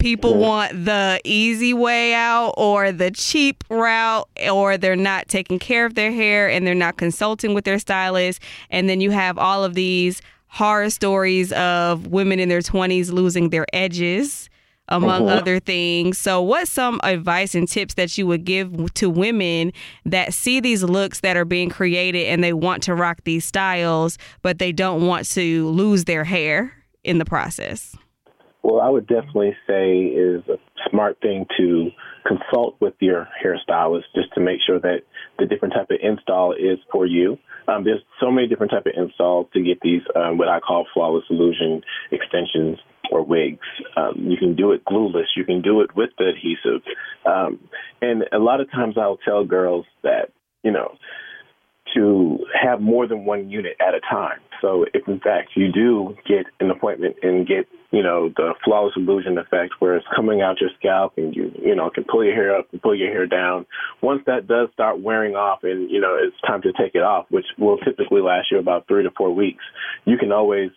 people 0.03 0.35
want 0.35 0.85
the 0.85 1.21
easy 1.25 1.73
way 1.73 2.13
out 2.13 2.55
or 2.57 2.93
the 2.93 3.11
cheap 3.11 3.65
route 3.71 4.29
or 4.51 4.77
they're 4.77 4.97
not 4.97 5.29
taking 5.29 5.59
care 5.59 5.87
of 5.87 5.95
their 5.95 6.11
hair 6.11 6.51
and 6.51 6.67
they're 6.67 6.75
not 6.75 6.97
consulting 6.97 7.55
with 7.55 7.65
their 7.65 7.79
stylist 7.79 8.43
and 8.71 8.89
then 8.89 9.01
you 9.01 9.11
have 9.11 9.39
all 9.39 9.65
of 9.65 9.75
these 9.75 10.21
horror 10.49 10.91
stories 10.91 11.53
of 11.53 12.09
women 12.09 12.39
in 12.39 12.49
their 12.49 12.61
20s 12.61 13.11
losing 13.13 13.51
their 13.51 13.67
edges 13.73 14.51
among 14.89 15.29
uh-huh. 15.29 15.39
other 15.39 15.61
things. 15.61 16.19
So, 16.19 16.43
what's 16.43 16.71
some 16.71 17.01
advice 17.03 17.55
and 17.55 17.69
tips 17.69 17.95
that 17.95 18.19
you 18.19 18.27
would 18.27 18.45
give 18.45 18.93
to 18.95 19.09
women 19.09 19.73
that 20.05 20.35
see 20.35 20.61
these 20.61 20.83
looks 20.83 21.21
that 21.21 21.37
are 21.37 21.45
being 21.45 21.71
created 21.71 22.27
and 22.27 22.45
they 22.45 22.53
want 22.53 22.83
to 22.85 22.95
rock 22.95 23.21
these 23.25 23.45
styles, 23.45 24.19
but 24.43 24.59
they 24.59 24.73
don't 24.73 25.07
want 25.07 25.27
to 25.31 25.69
lose 25.69 26.05
their 26.05 26.25
hair 26.25 26.75
in 27.05 27.19
the 27.19 27.25
process? 27.25 27.97
Well, 28.63 28.81
I 28.81 28.89
would 28.89 29.07
definitely 29.07 29.57
say 29.67 29.99
is 29.99 30.43
a 30.49 30.57
smart 30.91 31.19
thing 31.21 31.47
to 31.59 31.91
consult 32.27 32.77
with 32.81 32.95
your 33.01 33.29
hairstylist 33.45 34.05
just 34.15 34.33
to 34.35 34.41
make 34.41 34.61
sure 34.65 34.79
that 34.79 35.03
the 35.39 35.47
different 35.47 35.75
type 35.75 35.91
of 35.91 35.99
install 36.01 36.53
is 36.53 36.79
for 36.91 37.05
you. 37.07 37.39
Um, 37.67 37.85
there's 37.85 38.03
so 38.21 38.31
many 38.31 38.47
different 38.47 38.73
type 38.73 38.87
of 38.87 38.93
installs 38.97 39.49
to 39.55 39.63
get 39.63 39.79
these 39.83 40.03
um, 40.15 40.39
what 40.39 40.49
I 40.49 40.61
call 40.61 40.87
flawless 40.95 41.25
illusion 41.31 41.83
extensions 42.11 42.79
or 43.11 43.25
wigs. 43.25 43.67
Um, 43.97 44.15
you 44.19 44.37
can 44.37 44.55
do 44.55 44.73
it 44.73 44.85
glueless. 44.85 45.27
You 45.37 45.45
can 45.45 45.63
do 45.63 45.81
it 45.81 45.95
with 45.97 46.11
the 46.19 46.29
adhesive. 46.29 46.83
Um, 47.27 47.61
and 48.01 48.25
a 48.33 48.39
lot 48.39 48.61
of 48.61 48.71
times 48.71 48.97
I'll 48.99 49.19
tell 49.19 49.45
girls 49.45 49.87
that 50.03 50.31
you 50.63 50.71
know 50.71 50.97
to 51.95 52.39
have 52.61 52.81
more 52.81 53.07
than 53.07 53.25
one 53.25 53.51
unit 53.51 53.77
at 53.81 53.95
a 53.95 54.01
time. 54.01 54.39
So 54.61 54.87
if 54.95 55.07
in 55.09 55.19
fact 55.19 55.51
you 55.57 55.73
do 55.73 56.17
get 56.27 56.47
an 56.61 56.71
appointment 56.71 57.17
and 57.23 57.47
get, 57.47 57.67
you 57.91 58.03
know, 58.03 58.29
the 58.29 58.55
flawless 58.65 58.95
illusion 58.97 59.37
effect 59.37 59.75
where 59.81 59.97
it's 59.97 60.07
coming 60.15 60.41
out 60.41 60.61
your 60.61 60.71
scalp 60.79 61.15
and 61.17 61.35
you, 61.35 61.51
you 61.61 61.75
know, 61.75 61.91
can 61.91 62.05
pull 62.05 62.25
your 62.25 62.35
hair 62.35 62.57
up 62.57 62.69
and 62.73 62.81
pull 62.81 62.95
your 62.95 63.11
hair 63.11 63.27
down. 63.27 63.67
Once 64.01 64.23
that 64.27 64.47
does 64.47 64.69
start 64.73 65.01
wearing 65.01 65.35
off 65.35 65.65
and, 65.65 65.91
you 65.91 66.01
know, 66.01 66.17
it's 66.17 66.37
time 66.47 66.63
to 66.63 66.73
take 66.73 66.95
it 66.95 67.03
off, 67.03 67.27
which 67.31 67.47
will 67.59 67.77
typically 67.79 68.21
last 68.21 68.49
you 68.51 68.59
about 68.59 68.87
three 68.87 69.03
to 69.03 69.11
four 69.17 69.35
weeks, 69.35 69.65
you 70.05 70.17
can 70.17 70.31
always 70.33 70.71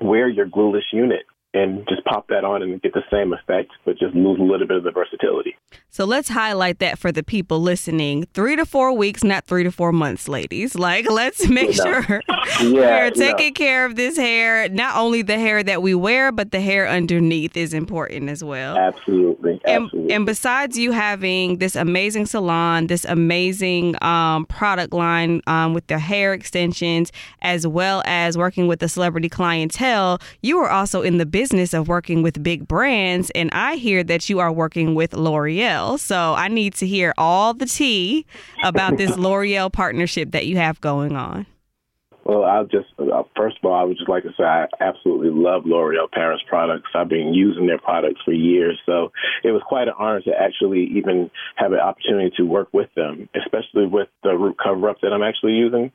wear 0.00 0.28
your 0.28 0.46
glueless 0.46 0.84
unit 0.92 1.26
and 1.54 1.86
just 1.88 2.04
pop 2.04 2.26
that 2.28 2.44
on 2.44 2.62
and 2.62 2.82
get 2.82 2.92
the 2.92 3.04
same 3.10 3.32
effect, 3.32 3.70
but 3.84 3.96
just 3.96 4.14
lose 4.14 4.40
a 4.40 4.42
little 4.42 4.66
bit 4.66 4.76
of 4.76 4.82
the 4.82 4.90
versatility. 4.90 5.56
So 5.88 6.04
let's 6.04 6.28
highlight 6.28 6.80
that 6.80 6.98
for 6.98 7.12
the 7.12 7.22
people 7.22 7.60
listening. 7.60 8.26
Three 8.34 8.56
to 8.56 8.66
four 8.66 8.92
weeks, 8.92 9.22
not 9.22 9.46
three 9.46 9.62
to 9.62 9.70
four 9.70 9.92
months, 9.92 10.28
ladies. 10.28 10.74
Like, 10.84 11.10
let's 11.10 11.48
make 11.48 11.78
no. 11.78 12.02
sure 12.02 12.20
yeah, 12.60 13.04
we're 13.04 13.10
taking 13.10 13.46
no. 13.46 13.52
care 13.52 13.86
of 13.86 13.96
this 13.96 14.18
hair. 14.18 14.68
Not 14.68 14.96
only 14.96 15.22
the 15.22 15.38
hair 15.38 15.62
that 15.62 15.80
we 15.80 15.94
wear, 15.94 16.30
but 16.30 16.50
the 16.50 16.60
hair 16.60 16.86
underneath 16.86 17.56
is 17.56 17.72
important 17.72 18.28
as 18.28 18.44
well. 18.44 18.76
Absolutely. 18.76 19.62
Absolutely. 19.64 20.02
And, 20.02 20.12
and 20.12 20.26
besides 20.26 20.76
you 20.76 20.92
having 20.92 21.56
this 21.56 21.74
amazing 21.74 22.26
salon, 22.26 22.88
this 22.88 23.06
amazing 23.06 23.96
um, 24.04 24.44
product 24.44 24.92
line 24.92 25.40
um, 25.46 25.72
with 25.72 25.86
the 25.86 25.98
hair 25.98 26.34
extensions, 26.34 27.10
as 27.40 27.66
well 27.66 28.02
as 28.04 28.36
working 28.36 28.66
with 28.66 28.80
the 28.80 28.88
celebrity 28.90 29.30
clientele, 29.30 30.20
you 30.42 30.58
are 30.58 30.68
also 30.68 31.00
in 31.00 31.16
the 31.16 31.24
business 31.24 31.43
of 31.52 31.88
working 31.88 32.22
with 32.22 32.42
big 32.42 32.66
brands. 32.66 33.30
And 33.34 33.50
I 33.52 33.76
hear 33.76 34.02
that 34.04 34.28
you 34.28 34.40
are 34.40 34.52
working 34.52 34.94
with 34.94 35.14
L'Oreal. 35.14 35.98
So 35.98 36.34
I 36.34 36.48
need 36.48 36.74
to 36.74 36.86
hear 36.86 37.12
all 37.18 37.54
the 37.54 37.66
tea 37.66 38.26
about 38.62 38.96
this 38.96 39.10
L'Oreal 39.16 39.72
partnership 39.72 40.30
that 40.32 40.46
you 40.46 40.56
have 40.56 40.80
going 40.80 41.16
on. 41.16 41.46
Well, 42.24 42.44
I'll 42.44 42.64
just 42.64 42.86
uh, 42.98 43.22
first 43.36 43.58
of 43.62 43.70
all, 43.70 43.74
I 43.74 43.84
would 43.84 43.98
just 43.98 44.08
like 44.08 44.22
to 44.22 44.30
say 44.30 44.44
I 44.44 44.66
absolutely 44.80 45.28
love 45.28 45.66
L'Oreal 45.66 46.10
Paris 46.10 46.40
products. 46.48 46.88
I've 46.94 47.08
been 47.08 47.34
using 47.34 47.66
their 47.66 47.78
products 47.78 48.20
for 48.24 48.32
years, 48.32 48.78
so 48.86 49.12
it 49.42 49.50
was 49.50 49.60
quite 49.66 49.88
an 49.88 49.94
honor 49.98 50.22
to 50.22 50.30
actually 50.30 50.84
even 50.96 51.30
have 51.56 51.72
an 51.72 51.80
opportunity 51.80 52.32
to 52.38 52.44
work 52.44 52.68
with 52.72 52.88
them, 52.96 53.28
especially 53.36 53.86
with 53.86 54.08
the 54.22 54.30
root 54.30 54.56
cover 54.62 54.88
up 54.88 54.96
that 55.02 55.12
I'm 55.12 55.22
actually 55.22 55.52
using, 55.52 55.92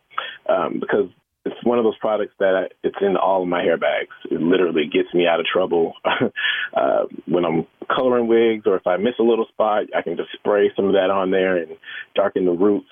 um, 0.47 0.79
because 0.79 1.09
it's 1.45 1.63
one 1.63 1.77
of 1.77 1.83
those 1.83 1.97
products 1.99 2.33
that 2.39 2.55
I, 2.55 2.73
it's 2.83 2.97
in 3.01 3.15
all 3.15 3.43
of 3.43 3.47
my 3.47 3.63
hair 3.63 3.77
bags. 3.77 4.11
It 4.29 4.41
literally 4.41 4.89
gets 4.91 5.13
me 5.13 5.25
out 5.25 5.39
of 5.39 5.45
trouble 5.45 5.93
uh, 6.05 7.03
when 7.27 7.45
I'm 7.45 7.65
coloring 7.87 8.27
wigs, 8.27 8.65
or 8.65 8.75
if 8.75 8.85
I 8.85 8.97
miss 8.97 9.15
a 9.19 9.23
little 9.23 9.47
spot, 9.47 9.85
I 9.95 10.01
can 10.01 10.17
just 10.17 10.31
spray 10.33 10.71
some 10.75 10.85
of 10.85 10.93
that 10.93 11.09
on 11.09 11.31
there 11.31 11.57
and 11.57 11.77
darken 12.15 12.45
the 12.45 12.51
roots 12.51 12.91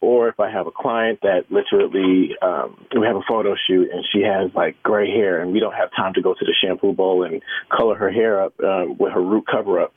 or 0.00 0.28
if 0.28 0.40
I 0.40 0.50
have 0.50 0.66
a 0.66 0.70
client 0.70 1.20
that 1.22 1.44
literally 1.50 2.30
um, 2.40 2.86
we 2.98 3.06
have 3.06 3.16
a 3.16 3.24
photo 3.28 3.54
shoot 3.66 3.90
and 3.92 4.04
she 4.12 4.22
has 4.22 4.50
like 4.54 4.82
gray 4.82 5.10
hair 5.10 5.42
and 5.42 5.52
we 5.52 5.60
don't 5.60 5.74
have 5.74 5.90
time 5.94 6.14
to 6.14 6.22
go 6.22 6.32
to 6.32 6.44
the 6.44 6.54
shampoo 6.62 6.92
bowl 6.94 7.22
and 7.22 7.42
color 7.70 7.94
her 7.96 8.10
hair 8.10 8.42
up 8.42 8.54
um, 8.60 8.96
with 8.98 9.12
her 9.12 9.22
root 9.22 9.44
cover 9.50 9.80
up. 9.80 9.92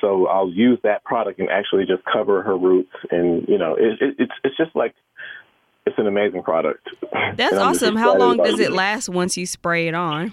So 0.00 0.26
I'll 0.28 0.50
use 0.50 0.78
that 0.84 1.04
product 1.04 1.40
and 1.40 1.50
actually 1.50 1.84
just 1.84 2.02
cover 2.10 2.42
her 2.42 2.56
roots, 2.56 2.92
and 3.10 3.46
you 3.48 3.58
know, 3.58 3.74
it, 3.74 4.00
it, 4.00 4.14
it's 4.18 4.32
it's 4.44 4.56
just 4.56 4.74
like 4.76 4.94
it's 5.88 5.98
an 5.98 6.06
amazing 6.06 6.42
product. 6.42 6.88
That's 7.36 7.56
awesome. 7.56 7.96
How 7.96 8.16
long 8.16 8.36
does 8.36 8.60
it 8.60 8.72
last 8.72 9.08
once 9.08 9.36
you 9.36 9.46
spray 9.46 9.88
it 9.88 9.94
on? 9.94 10.32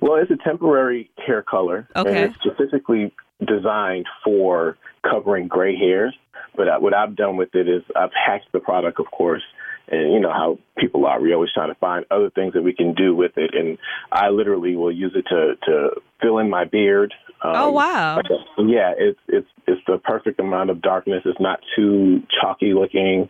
Well, 0.00 0.16
it's 0.16 0.30
a 0.30 0.36
temporary 0.36 1.10
hair 1.26 1.42
color. 1.42 1.88
Okay. 1.96 2.24
And 2.24 2.34
it's 2.34 2.36
specifically 2.44 3.12
designed 3.46 4.06
for 4.24 4.76
covering 5.08 5.48
gray 5.48 5.76
hairs. 5.76 6.14
But 6.56 6.82
what 6.82 6.94
I've 6.94 7.16
done 7.16 7.36
with 7.36 7.54
it 7.54 7.68
is 7.68 7.82
I've 7.94 8.10
hacked 8.12 8.52
the 8.52 8.60
product, 8.60 8.98
of 8.98 9.06
course, 9.10 9.42
and 9.90 10.12
you 10.12 10.20
know 10.20 10.32
how 10.32 10.58
people 10.76 11.06
are. 11.06 11.20
We 11.20 11.32
always 11.32 11.50
trying 11.54 11.72
to 11.72 11.78
find 11.78 12.04
other 12.10 12.30
things 12.30 12.54
that 12.54 12.62
we 12.62 12.74
can 12.74 12.94
do 12.94 13.14
with 13.14 13.32
it, 13.36 13.54
and 13.54 13.78
I 14.10 14.28
literally 14.30 14.74
will 14.76 14.92
use 14.92 15.12
it 15.14 15.24
to 15.28 15.54
to 15.66 15.90
fill 16.20 16.38
in 16.38 16.50
my 16.50 16.64
beard. 16.64 17.14
Um, 17.42 17.52
oh 17.54 17.70
wow! 17.70 18.20
Yeah, 18.58 18.92
it's 18.98 19.18
it's 19.28 19.46
it's 19.66 19.80
the 19.86 19.98
perfect 19.98 20.40
amount 20.40 20.70
of 20.70 20.82
darkness. 20.82 21.22
It's 21.24 21.40
not 21.40 21.60
too 21.76 22.22
chalky 22.40 22.74
looking, 22.74 23.28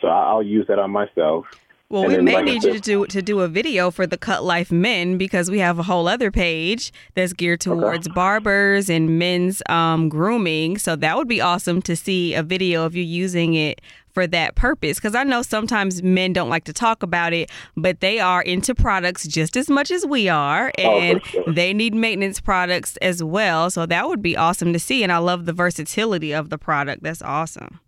so 0.00 0.08
I'll 0.08 0.42
use 0.42 0.66
that 0.68 0.78
on 0.78 0.90
myself. 0.90 1.46
Well, 1.90 2.02
and 2.02 2.12
we 2.12 2.22
may 2.22 2.34
like 2.34 2.44
need 2.44 2.64
you 2.64 2.74
to 2.74 2.80
do 2.80 3.06
to 3.06 3.22
do 3.22 3.40
a 3.40 3.48
video 3.48 3.90
for 3.90 4.06
the 4.06 4.18
Cut 4.18 4.44
Life 4.44 4.70
Men 4.70 5.16
because 5.16 5.50
we 5.50 5.58
have 5.60 5.78
a 5.78 5.82
whole 5.82 6.06
other 6.06 6.30
page 6.30 6.92
that's 7.14 7.32
geared 7.32 7.62
towards 7.62 8.06
okay. 8.06 8.14
barbers 8.14 8.90
and 8.90 9.18
men's 9.18 9.62
um, 9.70 10.10
grooming. 10.10 10.76
So 10.76 10.96
that 10.96 11.16
would 11.16 11.28
be 11.28 11.40
awesome 11.40 11.80
to 11.82 11.96
see 11.96 12.34
a 12.34 12.42
video 12.42 12.84
of 12.84 12.94
you 12.94 13.02
using 13.02 13.54
it 13.54 13.80
for 14.12 14.26
that 14.26 14.54
purpose. 14.54 14.98
Because 14.98 15.14
I 15.14 15.22
know 15.24 15.40
sometimes 15.40 16.02
men 16.02 16.34
don't 16.34 16.50
like 16.50 16.64
to 16.64 16.74
talk 16.74 17.02
about 17.02 17.32
it, 17.32 17.50
but 17.74 18.00
they 18.00 18.20
are 18.20 18.42
into 18.42 18.74
products 18.74 19.26
just 19.26 19.56
as 19.56 19.70
much 19.70 19.90
as 19.90 20.04
we 20.04 20.28
are, 20.28 20.70
oh, 20.78 20.82
and 20.82 21.22
oh, 21.22 21.26
sure. 21.26 21.54
they 21.54 21.72
need 21.72 21.94
maintenance 21.94 22.38
products 22.38 22.98
as 22.98 23.22
well. 23.22 23.70
So 23.70 23.86
that 23.86 24.08
would 24.08 24.20
be 24.20 24.36
awesome 24.36 24.74
to 24.74 24.78
see. 24.78 25.02
And 25.02 25.10
I 25.10 25.18
love 25.18 25.46
the 25.46 25.54
versatility 25.54 26.34
of 26.34 26.50
the 26.50 26.58
product. 26.58 27.02
That's 27.02 27.22
awesome. 27.22 27.80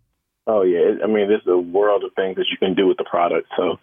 Oh 0.47 0.63
yeah, 0.63 1.03
I 1.03 1.07
mean, 1.07 1.27
there's 1.27 1.45
a 1.45 1.57
world 1.57 2.03
of 2.03 2.13
things 2.15 2.35
that 2.37 2.47
you 2.49 2.57
can 2.57 2.73
do 2.73 2.87
with 2.87 2.97
the 2.97 3.03
product. 3.03 3.47
So, 3.55 3.77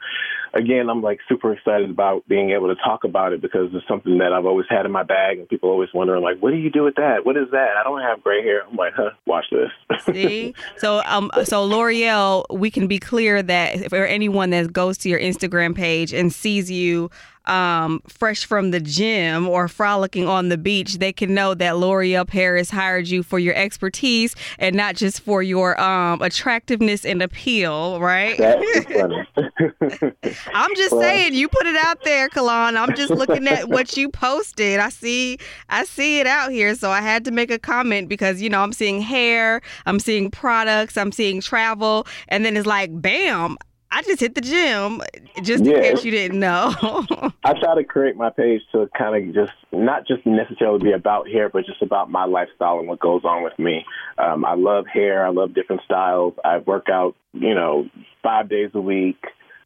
again, 0.53 0.91
I'm 0.91 1.03
like 1.03 1.21
super 1.29 1.53
excited 1.53 1.89
about 1.89 2.27
being 2.27 2.51
able 2.51 2.67
to 2.67 2.75
talk 2.75 3.05
about 3.05 3.33
it 3.33 3.41
because 3.41 3.71
it's 3.73 3.87
something 3.87 4.19
that 4.19 4.33
I've 4.33 4.45
always 4.45 4.67
had 4.69 4.85
in 4.85 4.91
my 4.91 5.05
bag, 5.05 5.39
and 5.39 5.49
people 5.49 5.71
always 5.71 5.91
wondering 5.95 6.21
like, 6.21 6.41
"What 6.41 6.51
do 6.51 6.57
you 6.57 6.69
do 6.69 6.83
with 6.83 6.97
that? 6.97 7.25
What 7.25 7.37
is 7.37 7.49
that?" 7.53 7.77
I 7.79 7.85
don't 7.85 8.03
have 8.03 8.25
gray 8.25 8.43
hair. 8.43 8.67
I'm 8.69 8.77
like, 8.77 8.95
"Huh, 8.97 9.11
watch 9.25 9.45
this." 9.53 9.71
See, 10.13 10.53
so 10.79 11.01
um, 11.05 11.31
so 11.45 11.63
L'Oreal, 11.63 12.45
we 12.51 12.73
can 12.73 12.89
be 12.89 12.99
clear 12.99 13.41
that 13.41 13.89
for 13.91 14.05
anyone 14.05 14.51
that 14.51 14.73
goes 14.73 14.99
to 14.99 15.09
your 15.09 15.21
Instagram 15.21 15.77
page 15.77 16.13
and 16.13 16.33
sees 16.33 16.69
you 16.69 17.09
um, 17.49 18.01
fresh 18.07 18.45
from 18.45 18.71
the 18.71 18.81
gym 18.81 19.49
or 19.49 19.69
frolicking 19.69 20.29
on 20.29 20.49
the 20.49 20.59
beach, 20.59 20.99
they 20.99 21.13
can 21.13 21.35
know 21.35 21.55
that 21.55 21.79
L'Oreal 21.79 22.27
Paris 22.27 22.71
hired 22.71 23.09
you 23.09 23.23
for 23.23 23.39
your 23.39 23.55
expertise 23.55 24.35
and 24.59 24.77
not 24.77 24.97
just 24.97 25.21
for 25.21 25.43
your 25.43 25.81
um, 25.81 26.21
attractiveness 26.23 27.05
and 27.05 27.23
appeal, 27.23 28.01
right? 28.01 28.39
I'm 30.55 30.75
just 30.77 30.93
well, 30.93 31.03
saying, 31.03 31.35
you 31.35 31.49
put 31.49 31.67
it 31.67 31.77
out 31.77 32.05
there, 32.05 32.29
Kellon. 32.29 32.77
I'm 32.77 32.95
just 32.95 33.11
looking 33.11 33.49
at 33.49 33.69
what 33.69 33.97
you 33.97 34.11
posted. 34.11 34.81
I 34.81 34.91
see, 34.91 35.39
I 35.69 35.85
see 35.85 36.21
it 36.21 36.27
out 36.27 36.51
here, 36.51 36.75
so 36.75 36.91
I 36.91 37.01
had 37.01 37.25
to 37.25 37.31
make 37.31 37.51
a 37.51 37.59
comment 37.59 38.09
because 38.09 38.43
you 38.43 38.51
know 38.51 38.63
I'm 38.63 38.73
seeing 38.73 39.01
hair, 39.01 39.61
I'm 39.87 40.01
seeing 40.01 40.31
products, 40.31 40.97
I'm 40.97 41.13
seeing 41.13 41.41
travel, 41.41 42.07
and 42.29 42.45
then 42.45 42.57
it's 42.57 42.67
like, 42.67 42.91
bam! 43.01 43.57
I 43.91 44.03
just 44.03 44.21
hit 44.21 44.35
the 44.35 44.41
gym, 44.41 45.03
just 45.43 45.65
in 45.65 45.71
yeah. 45.71 45.81
case 45.81 46.05
you 46.05 46.11
didn't 46.11 46.39
know. 46.39 46.75
I 47.45 47.55
try 47.59 47.75
to 47.75 47.85
create 47.85 48.17
my 48.17 48.31
page 48.31 48.61
to 48.73 48.89
kind 48.97 49.29
of 49.29 49.35
just 49.35 49.53
not 49.73 50.07
just 50.07 50.27
necessarily 50.27 50.79
be 50.79 50.93
about 50.93 51.29
hair, 51.29 51.49
but 51.49 51.65
just 51.65 51.81
about 51.81 52.11
my 52.11 52.25
lifestyle 52.25 52.79
and 52.79 52.89
what 52.89 53.01
goes 53.01 53.23
on 53.25 53.43
with 53.43 53.59
me. 53.59 53.85
Um, 54.19 54.45
I 54.45 54.55
love 54.55 54.87
hair. 54.87 55.27
I 55.27 55.31
love 55.31 55.55
different 55.55 55.83
styles. 55.85 56.35
I 56.45 56.59
work 56.59 56.89
out, 56.91 57.15
you 57.33 57.55
know, 57.55 57.89
five 58.23 58.51
days 58.51 58.71
a 58.75 58.81
week. 58.81 59.23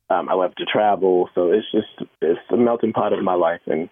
Um, 0.09 0.29
I 0.29 0.35
love 0.35 0.55
to 0.57 0.67
travel, 0.67 1.29
so 1.35 1.51
it's 1.51 1.67
just 1.73 2.09
it's 2.21 2.41
a 2.51 2.57
melting 2.57 2.93
pot 2.93 3.13
of 3.13 3.25
my 3.25 3.35
life, 3.35 3.63
and 3.67 3.89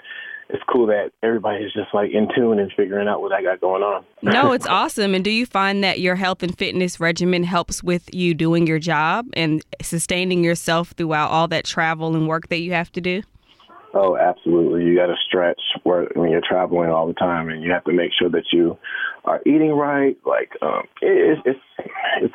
it's 0.53 0.63
cool 0.71 0.87
that 0.87 1.13
everybody's 1.23 1.73
just 1.73 1.93
like 1.95 2.11
in 2.11 2.29
tune 2.35 2.59
and 2.59 2.73
figuring 2.77 3.09
out 3.09 3.21
what 3.21 3.33
I 3.33 3.43
got 3.43 3.61
going 3.61 3.83
on. 3.83 4.05
no, 4.23 4.53
it's 4.53 4.67
awesome. 4.67 5.15
And 5.15 5.25
do 5.25 5.31
you 5.31 5.47
find 5.47 5.83
that 5.85 6.01
your 6.01 6.17
health 6.17 6.43
and 6.43 6.57
fitness 6.57 7.01
regimen 7.01 7.45
helps 7.45 7.83
with 7.83 8.13
you 8.15 8.35
doing 8.35 8.67
your 8.67 8.79
job 8.79 9.27
and 9.35 9.63
sustaining 9.83 10.45
yourself 10.45 10.93
throughout 10.97 11.31
all 11.31 11.49
that 11.49 11.65
travel 11.65 12.15
and 12.15 12.29
work 12.29 12.49
that 12.49 12.59
you 12.59 12.73
have 12.73 12.93
to 12.93 13.01
do? 13.01 13.23
Oh, 13.93 14.17
absolutely. 14.17 14.85
You 14.85 14.95
got 14.95 15.07
to 15.07 15.17
stretch 15.27 15.61
when 15.83 16.31
you're 16.31 16.43
traveling 16.47 16.91
all 16.91 17.09
the 17.09 17.15
time, 17.15 17.49
and 17.49 17.63
you 17.63 17.73
have 17.73 17.85
to 17.85 17.93
make 17.93 18.13
sure 18.17 18.31
that 18.31 18.45
you 18.53 18.79
are 19.25 19.41
eating 19.45 19.73
right. 19.73 20.17
Like 20.25 20.51
um, 20.63 20.85
it, 21.03 21.39
it's 21.39 21.43
it's 21.45 21.61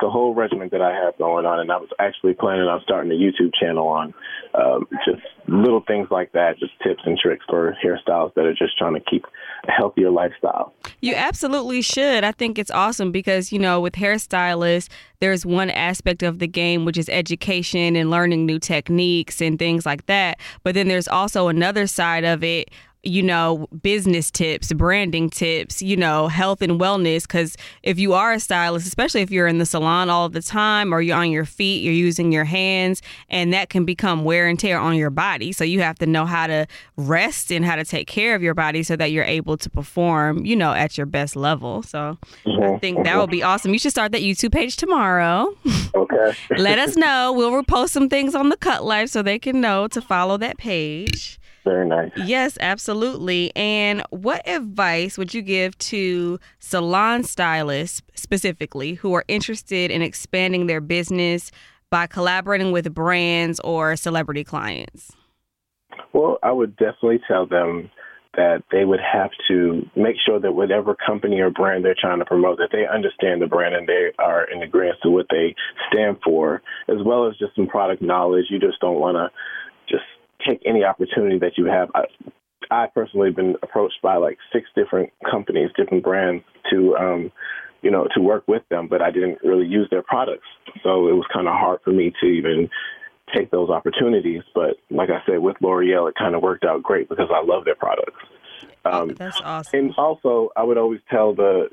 a 0.06 0.10
whole 0.10 0.34
regimen 0.34 0.68
that 0.72 0.80
I 0.80 0.92
have 0.92 1.16
going 1.18 1.46
on, 1.46 1.60
and 1.60 1.70
I 1.70 1.76
was 1.76 1.88
actually 1.98 2.34
planning 2.34 2.66
on 2.66 2.80
starting 2.82 3.10
a 3.10 3.14
YouTube 3.14 3.50
channel 3.58 3.88
on 3.88 4.14
um, 4.54 4.86
just 5.04 5.22
little 5.48 5.82
things 5.86 6.08
like 6.10 6.32
that, 6.32 6.58
just 6.58 6.72
tips 6.82 7.02
and 7.04 7.18
tricks 7.18 7.44
for 7.48 7.76
hairstyles 7.84 8.34
that 8.34 8.44
are 8.44 8.54
just 8.54 8.76
trying 8.78 8.94
to 8.94 9.00
keep 9.00 9.24
a 9.68 9.70
healthier 9.70 10.10
lifestyle. 10.10 10.72
You 11.00 11.14
absolutely 11.14 11.82
should. 11.82 12.24
I 12.24 12.32
think 12.32 12.58
it's 12.58 12.70
awesome 12.70 13.12
because 13.12 13.52
you 13.52 13.58
know 13.58 13.80
with 13.80 13.94
hairstylists, 13.94 14.88
there's 15.20 15.44
one 15.44 15.70
aspect 15.70 16.22
of 16.22 16.38
the 16.38 16.48
game 16.48 16.84
which 16.84 16.98
is 16.98 17.08
education 17.08 17.96
and 17.96 18.10
learning 18.10 18.46
new 18.46 18.58
techniques 18.58 19.40
and 19.40 19.58
things 19.58 19.86
like 19.86 20.06
that, 20.06 20.38
but 20.62 20.74
then 20.74 20.88
there's 20.88 21.08
also 21.08 21.48
another 21.48 21.86
side 21.86 22.24
of 22.24 22.42
it 22.44 22.70
you 23.06 23.22
know, 23.22 23.68
business 23.82 24.30
tips, 24.30 24.72
branding 24.72 25.30
tips, 25.30 25.80
you 25.80 25.96
know, 25.96 26.28
health 26.28 26.62
and 26.62 26.80
wellness. 26.80 27.22
Because 27.22 27.56
if 27.82 27.98
you 27.98 28.12
are 28.12 28.32
a 28.32 28.40
stylist, 28.40 28.86
especially 28.86 29.22
if 29.22 29.30
you're 29.30 29.46
in 29.46 29.58
the 29.58 29.66
salon 29.66 30.10
all 30.10 30.28
the 30.28 30.42
time 30.42 30.92
or 30.92 31.00
you're 31.00 31.16
on 31.16 31.30
your 31.30 31.44
feet, 31.44 31.82
you're 31.82 31.92
using 31.92 32.32
your 32.32 32.44
hands, 32.44 33.02
and 33.28 33.52
that 33.52 33.68
can 33.68 33.84
become 33.84 34.24
wear 34.24 34.48
and 34.48 34.58
tear 34.58 34.78
on 34.78 34.96
your 34.96 35.10
body. 35.10 35.52
So 35.52 35.64
you 35.64 35.80
have 35.80 35.98
to 35.98 36.06
know 36.06 36.26
how 36.26 36.46
to 36.46 36.66
rest 36.96 37.50
and 37.50 37.64
how 37.64 37.76
to 37.76 37.84
take 37.84 38.06
care 38.08 38.34
of 38.34 38.42
your 38.42 38.54
body 38.54 38.82
so 38.82 38.96
that 38.96 39.12
you're 39.12 39.24
able 39.24 39.56
to 39.58 39.70
perform, 39.70 40.44
you 40.44 40.56
know, 40.56 40.72
at 40.72 40.96
your 40.96 41.06
best 41.06 41.36
level. 41.36 41.82
So 41.82 42.18
mm-hmm. 42.44 42.74
I 42.74 42.78
think 42.78 43.04
that 43.04 43.16
would 43.16 43.30
be 43.30 43.42
awesome. 43.42 43.72
You 43.72 43.78
should 43.78 43.92
start 43.92 44.12
that 44.12 44.22
YouTube 44.22 44.52
page 44.52 44.76
tomorrow. 44.76 45.54
Okay. 45.94 46.36
Let 46.58 46.78
us 46.78 46.96
know. 46.96 47.32
We'll 47.32 47.50
repost 47.50 47.90
some 47.90 48.08
things 48.08 48.34
on 48.34 48.48
the 48.48 48.56
Cut 48.56 48.84
Life 48.84 49.10
so 49.10 49.22
they 49.22 49.38
can 49.38 49.60
know 49.60 49.88
to 49.88 50.00
follow 50.00 50.36
that 50.38 50.58
page. 50.58 51.38
Very 51.66 51.84
nice. 51.84 52.12
Yes, 52.16 52.56
absolutely. 52.60 53.50
And 53.56 54.04
what 54.10 54.46
advice 54.48 55.18
would 55.18 55.34
you 55.34 55.42
give 55.42 55.76
to 55.78 56.38
salon 56.60 57.24
stylists 57.24 58.02
specifically 58.14 58.94
who 58.94 59.14
are 59.14 59.24
interested 59.26 59.90
in 59.90 60.00
expanding 60.00 60.68
their 60.68 60.80
business 60.80 61.50
by 61.90 62.06
collaborating 62.06 62.70
with 62.70 62.94
brands 62.94 63.58
or 63.64 63.96
celebrity 63.96 64.44
clients? 64.44 65.10
Well, 66.12 66.38
I 66.40 66.52
would 66.52 66.76
definitely 66.76 67.18
tell 67.26 67.46
them 67.46 67.90
that 68.36 68.62
they 68.70 68.84
would 68.84 69.00
have 69.00 69.30
to 69.48 69.82
make 69.96 70.14
sure 70.24 70.38
that 70.38 70.52
whatever 70.52 70.94
company 70.94 71.40
or 71.40 71.50
brand 71.50 71.84
they're 71.84 71.96
trying 71.98 72.20
to 72.20 72.24
promote, 72.24 72.58
that 72.58 72.68
they 72.70 72.86
understand 72.86 73.42
the 73.42 73.46
brand 73.46 73.74
and 73.74 73.88
they 73.88 74.12
are 74.20 74.44
in 74.44 74.62
agreement 74.62 74.98
to 75.02 75.10
what 75.10 75.26
they 75.30 75.52
stand 75.90 76.18
for, 76.22 76.62
as 76.86 76.98
well 77.04 77.26
as 77.26 77.36
just 77.38 77.56
some 77.56 77.66
product 77.66 78.02
knowledge. 78.02 78.44
You 78.50 78.60
just 78.60 78.78
don't 78.78 79.00
want 79.00 79.16
to 79.16 79.30
just 79.88 80.04
take 80.46 80.62
any 80.64 80.84
opportunity 80.84 81.38
that 81.38 81.56
you 81.56 81.66
have. 81.66 81.90
I, 81.94 82.04
I 82.70 82.86
personally 82.86 83.30
been 83.30 83.56
approached 83.62 84.00
by 84.02 84.16
like 84.16 84.38
six 84.52 84.68
different 84.74 85.10
companies, 85.30 85.70
different 85.76 86.02
brands 86.02 86.44
to, 86.70 86.96
um, 86.96 87.32
you 87.82 87.90
know, 87.90 88.08
to 88.14 88.20
work 88.20 88.44
with 88.48 88.62
them, 88.70 88.88
but 88.88 89.02
I 89.02 89.10
didn't 89.10 89.38
really 89.44 89.66
use 89.66 89.88
their 89.90 90.02
products. 90.02 90.46
So 90.82 91.08
it 91.08 91.12
was 91.12 91.26
kind 91.32 91.46
of 91.46 91.54
hard 91.54 91.80
for 91.84 91.92
me 91.92 92.12
to 92.20 92.26
even 92.26 92.68
take 93.34 93.50
those 93.50 93.70
opportunities. 93.70 94.42
But 94.54 94.76
like 94.90 95.10
I 95.10 95.20
said, 95.26 95.40
with 95.40 95.56
L'Oreal, 95.60 96.08
it 96.08 96.14
kind 96.16 96.34
of 96.34 96.42
worked 96.42 96.64
out 96.64 96.82
great 96.82 97.08
because 97.08 97.28
I 97.32 97.44
love 97.44 97.64
their 97.64 97.74
products. 97.74 98.22
Um, 98.84 99.14
That's 99.14 99.40
awesome. 99.40 99.78
And 99.78 99.94
also, 99.96 100.50
I 100.56 100.62
would 100.62 100.78
always 100.78 101.00
tell 101.10 101.34
the 101.34 101.68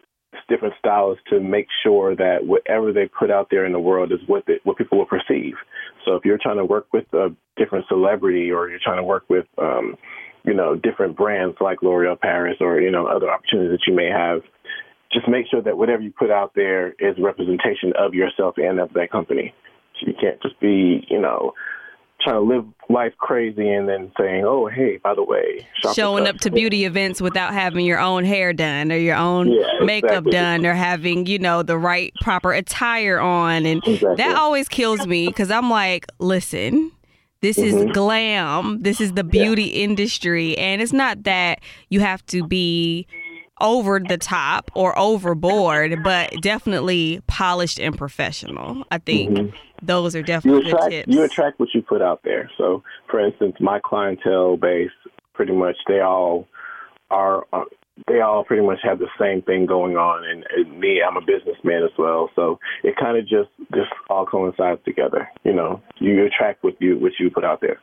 different 0.49 0.73
stylists 0.79 1.23
to 1.29 1.39
make 1.39 1.67
sure 1.83 2.15
that 2.15 2.45
whatever 2.45 2.91
they 2.91 3.07
put 3.07 3.31
out 3.31 3.47
there 3.51 3.65
in 3.65 3.71
the 3.71 3.79
world 3.79 4.11
is 4.11 4.19
what 4.27 4.43
it, 4.47 4.61
what 4.63 4.77
people 4.77 4.97
will 4.97 5.05
perceive. 5.05 5.53
So 6.05 6.15
if 6.15 6.25
you're 6.25 6.39
trying 6.41 6.57
to 6.57 6.65
work 6.65 6.87
with 6.93 7.05
a 7.13 7.35
different 7.57 7.85
celebrity 7.87 8.51
or 8.51 8.69
you're 8.69 8.79
trying 8.83 8.97
to 8.97 9.03
work 9.03 9.25
with 9.29 9.45
um, 9.57 9.97
you 10.43 10.53
know 10.53 10.75
different 10.75 11.15
brands 11.15 11.57
like 11.61 11.81
L'Oreal 11.81 12.19
Paris 12.19 12.57
or 12.59 12.81
you 12.81 12.91
know 12.91 13.07
other 13.07 13.29
opportunities 13.29 13.71
that 13.71 13.87
you 13.87 13.95
may 13.95 14.09
have, 14.09 14.41
just 15.11 15.27
make 15.27 15.45
sure 15.49 15.61
that 15.61 15.77
whatever 15.77 16.01
you 16.01 16.11
put 16.11 16.31
out 16.31 16.51
there 16.55 16.89
is 16.99 17.15
representation 17.19 17.93
of 17.97 18.13
yourself 18.13 18.55
and 18.57 18.79
of 18.79 18.91
that 18.93 19.11
company. 19.11 19.53
You 20.01 20.13
can't 20.19 20.41
just 20.41 20.59
be, 20.59 21.05
you 21.09 21.21
know, 21.21 21.53
trying 22.23 22.35
to 22.35 22.41
live 22.41 22.65
life 22.89 23.13
crazy 23.17 23.69
and 23.69 23.87
then 23.87 24.11
saying, 24.17 24.43
"Oh, 24.45 24.67
hey, 24.67 24.97
by 25.03 25.15
the 25.15 25.23
way," 25.23 25.67
showing 25.93 26.27
up 26.27 26.37
to 26.39 26.51
beauty 26.51 26.85
events 26.85 27.21
without 27.21 27.53
having 27.53 27.85
your 27.85 27.99
own 27.99 28.23
hair 28.23 28.53
done 28.53 28.91
or 28.91 28.97
your 28.97 29.15
own 29.15 29.51
yeah, 29.51 29.63
makeup 29.81 30.11
exactly. 30.11 30.31
done 30.31 30.65
or 30.65 30.73
having, 30.73 31.25
you 31.25 31.39
know, 31.39 31.63
the 31.63 31.77
right 31.77 32.13
proper 32.21 32.53
attire 32.53 33.19
on, 33.19 33.65
and 33.65 33.85
exactly. 33.85 34.15
that 34.15 34.35
always 34.35 34.67
kills 34.67 35.05
me 35.07 35.27
because 35.27 35.51
I'm 35.51 35.69
like, 35.69 36.05
listen. 36.19 36.91
This 37.41 37.57
mm-hmm. 37.57 37.89
is 37.89 37.93
glam. 37.93 38.83
This 38.83 39.01
is 39.01 39.15
the 39.15 39.23
beauty 39.25 39.65
yeah. 39.65 39.83
industry. 39.83 40.57
And 40.57 40.81
it's 40.81 40.93
not 40.93 41.23
that 41.23 41.59
you 41.89 41.99
have 41.99 42.25
to 42.27 42.47
be 42.47 43.05
over 43.63 43.99
the 43.99 44.17
top 44.17 44.69
or 44.75 44.97
overboard, 44.99 46.03
but 46.03 46.33
definitely 46.41 47.21
polished 47.25 47.79
and 47.79 47.97
professional. 47.97 48.83
I 48.91 48.99
think 48.99 49.31
mm-hmm. 49.31 49.55
those 49.81 50.15
are 50.15 50.21
definitely 50.21 50.69
you 50.69 50.75
attract, 50.75 50.91
tips. 50.91 51.15
You 51.15 51.23
attract 51.23 51.59
what 51.59 51.69
you 51.73 51.81
put 51.81 52.01
out 52.01 52.21
there. 52.23 52.51
So, 52.57 52.83
for 53.09 53.25
instance, 53.25 53.55
my 53.59 53.79
clientele 53.83 54.57
base, 54.57 54.91
pretty 55.33 55.53
much, 55.53 55.77
they 55.87 56.01
all 56.01 56.47
are. 57.09 57.47
Uh, 57.51 57.63
they 58.07 58.21
all 58.21 58.43
pretty 58.43 58.65
much 58.65 58.79
have 58.81 58.97
the 58.97 59.07
same 59.21 59.43
thing 59.43 59.67
going 59.67 59.97
on, 59.97 60.27
and, 60.27 60.43
and 60.57 60.79
me, 60.79 61.03
I'm 61.07 61.15
a 61.15 61.21
businessman 61.21 61.83
as 61.83 61.91
well, 61.95 62.31
so 62.35 62.59
it 62.83 62.95
kind 62.99 63.19
of 63.19 63.27
just 63.27 63.49
just 63.71 63.91
all 64.09 64.25
coincides 64.25 64.81
together. 64.83 65.29
You 65.43 65.53
know, 65.53 65.79
you 65.99 66.25
attract 66.25 66.63
what 66.63 66.81
you 66.81 66.97
what 66.97 67.11
you 67.19 67.29
put 67.29 67.45
out 67.45 67.61
there. 67.61 67.79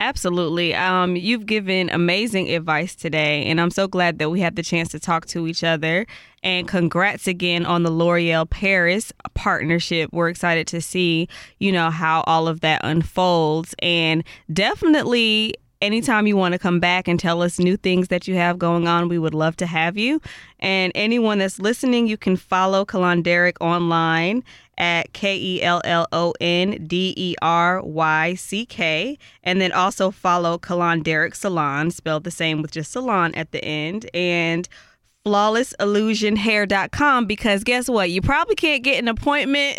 Absolutely. 0.00 0.76
Um, 0.76 1.16
you've 1.16 1.44
given 1.44 1.90
amazing 1.90 2.48
advice 2.50 2.94
today, 2.94 3.44
and 3.46 3.60
I'm 3.60 3.72
so 3.72 3.88
glad 3.88 4.20
that 4.20 4.30
we 4.30 4.40
had 4.40 4.54
the 4.54 4.62
chance 4.62 4.90
to 4.90 5.00
talk 5.00 5.26
to 5.26 5.48
each 5.48 5.64
other. 5.64 6.06
And 6.44 6.68
congrats 6.68 7.26
again 7.26 7.66
on 7.66 7.82
the 7.82 7.90
L'Oreal 7.90 8.48
Paris 8.48 9.12
partnership. 9.34 10.10
We're 10.12 10.28
excited 10.28 10.68
to 10.68 10.80
see, 10.80 11.28
you 11.58 11.72
know, 11.72 11.90
how 11.90 12.22
all 12.28 12.46
of 12.46 12.60
that 12.60 12.80
unfolds. 12.84 13.74
And 13.80 14.22
definitely 14.52 15.56
anytime 15.82 16.28
you 16.28 16.36
want 16.36 16.52
to 16.52 16.58
come 16.60 16.78
back 16.78 17.08
and 17.08 17.18
tell 17.18 17.42
us 17.42 17.58
new 17.58 17.76
things 17.76 18.06
that 18.08 18.28
you 18.28 18.36
have 18.36 18.56
going 18.56 18.86
on, 18.86 19.08
we 19.08 19.18
would 19.18 19.34
love 19.34 19.56
to 19.56 19.66
have 19.66 19.98
you. 19.98 20.20
And 20.60 20.92
anyone 20.94 21.38
that's 21.38 21.58
listening, 21.58 22.06
you 22.06 22.16
can 22.16 22.36
follow 22.36 22.84
Kellon 22.84 23.24
Deryck 23.24 23.56
online 23.60 24.44
at 24.78 25.12
K 25.12 25.36
E 25.36 25.62
L 25.62 25.82
L 25.84 26.06
O 26.12 26.32
N 26.40 26.86
D 26.86 27.12
E 27.16 27.34
R 27.42 27.82
Y 27.82 28.34
C 28.34 28.64
K. 28.64 29.18
And 29.42 29.60
then 29.60 29.72
also 29.72 30.10
follow 30.10 30.58
Kellon 30.58 31.02
Deryck 31.02 31.34
Salon, 31.34 31.90
spelled 31.90 32.24
the 32.24 32.30
same 32.30 32.62
with 32.62 32.70
just 32.70 32.92
salon 32.92 33.34
at 33.34 33.52
the 33.52 33.62
end. 33.64 34.08
And 34.14 34.68
flawlessillusionhair.com 35.26 37.26
because 37.26 37.64
guess 37.64 37.88
what? 37.88 38.10
You 38.10 38.22
probably 38.22 38.54
can't 38.54 38.82
get 38.82 38.98
an 38.98 39.08
appointment. 39.08 39.78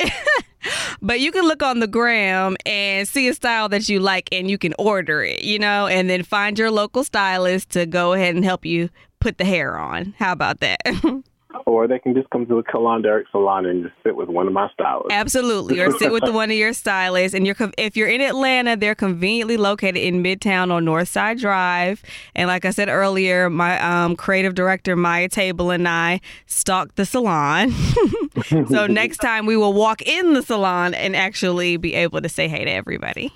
but 1.01 1.19
you 1.19 1.31
can 1.31 1.45
look 1.45 1.63
on 1.63 1.79
the 1.79 1.87
gram 1.87 2.55
and 2.65 3.07
see 3.07 3.27
a 3.27 3.33
style 3.33 3.69
that 3.69 3.89
you 3.89 3.99
like 3.99 4.29
and 4.31 4.49
you 4.49 4.57
can 4.57 4.73
order 4.77 5.23
it, 5.23 5.43
you 5.43 5.57
know, 5.57 5.87
and 5.87 6.09
then 6.09 6.23
find 6.23 6.59
your 6.59 6.71
local 6.71 7.03
stylist 7.03 7.69
to 7.71 7.85
go 7.85 8.13
ahead 8.13 8.35
and 8.35 8.43
help 8.43 8.65
you 8.65 8.89
put 9.19 9.37
the 9.37 9.45
hair 9.45 9.77
on. 9.77 10.13
How 10.17 10.33
about 10.33 10.59
that? 10.59 10.79
or 11.65 11.87
they 11.87 11.99
can 11.99 12.13
just 12.13 12.29
come 12.29 12.45
to 12.45 12.55
the 12.55 12.63
Kellon 12.63 13.03
Deryck 13.03 13.23
Salon 13.31 13.65
and 13.65 13.83
just 13.83 13.95
sit 14.03 14.15
with 14.15 14.29
one 14.29 14.47
of 14.47 14.53
my 14.53 14.69
stylists. 14.73 15.11
Absolutely, 15.11 15.79
or 15.79 15.91
sit 15.91 16.11
with 16.11 16.23
one 16.23 16.51
of 16.51 16.57
your 16.57 16.73
stylists. 16.73 17.33
And 17.35 17.45
you're 17.45 17.55
if 17.77 17.97
you're 17.97 18.07
in 18.07 18.21
Atlanta, 18.21 18.75
they're 18.75 18.95
conveniently 18.95 19.57
located 19.57 19.97
in 19.97 20.23
Midtown 20.23 20.71
on 20.71 20.85
Northside 20.85 21.39
Drive. 21.39 22.03
And 22.35 22.47
like 22.47 22.65
I 22.65 22.71
said 22.71 22.89
earlier, 22.89 23.49
my 23.49 23.79
um, 23.81 24.15
creative 24.15 24.55
director 24.55 24.95
Maya 24.95 25.29
Table 25.29 25.71
and 25.71 25.87
I 25.87 26.21
stalked 26.45 26.95
the 26.95 27.05
salon. 27.05 27.71
so 28.45 28.87
next 28.87 29.17
time 29.17 29.45
we 29.45 29.57
will 29.57 29.73
walk 29.73 30.01
in 30.01 30.33
the 30.33 30.43
salon 30.43 30.93
and 30.93 31.15
actually 31.15 31.77
be 31.77 31.95
able 31.95 32.21
to 32.21 32.29
say 32.29 32.47
hey 32.47 32.65
to 32.65 32.71
everybody. 32.71 33.33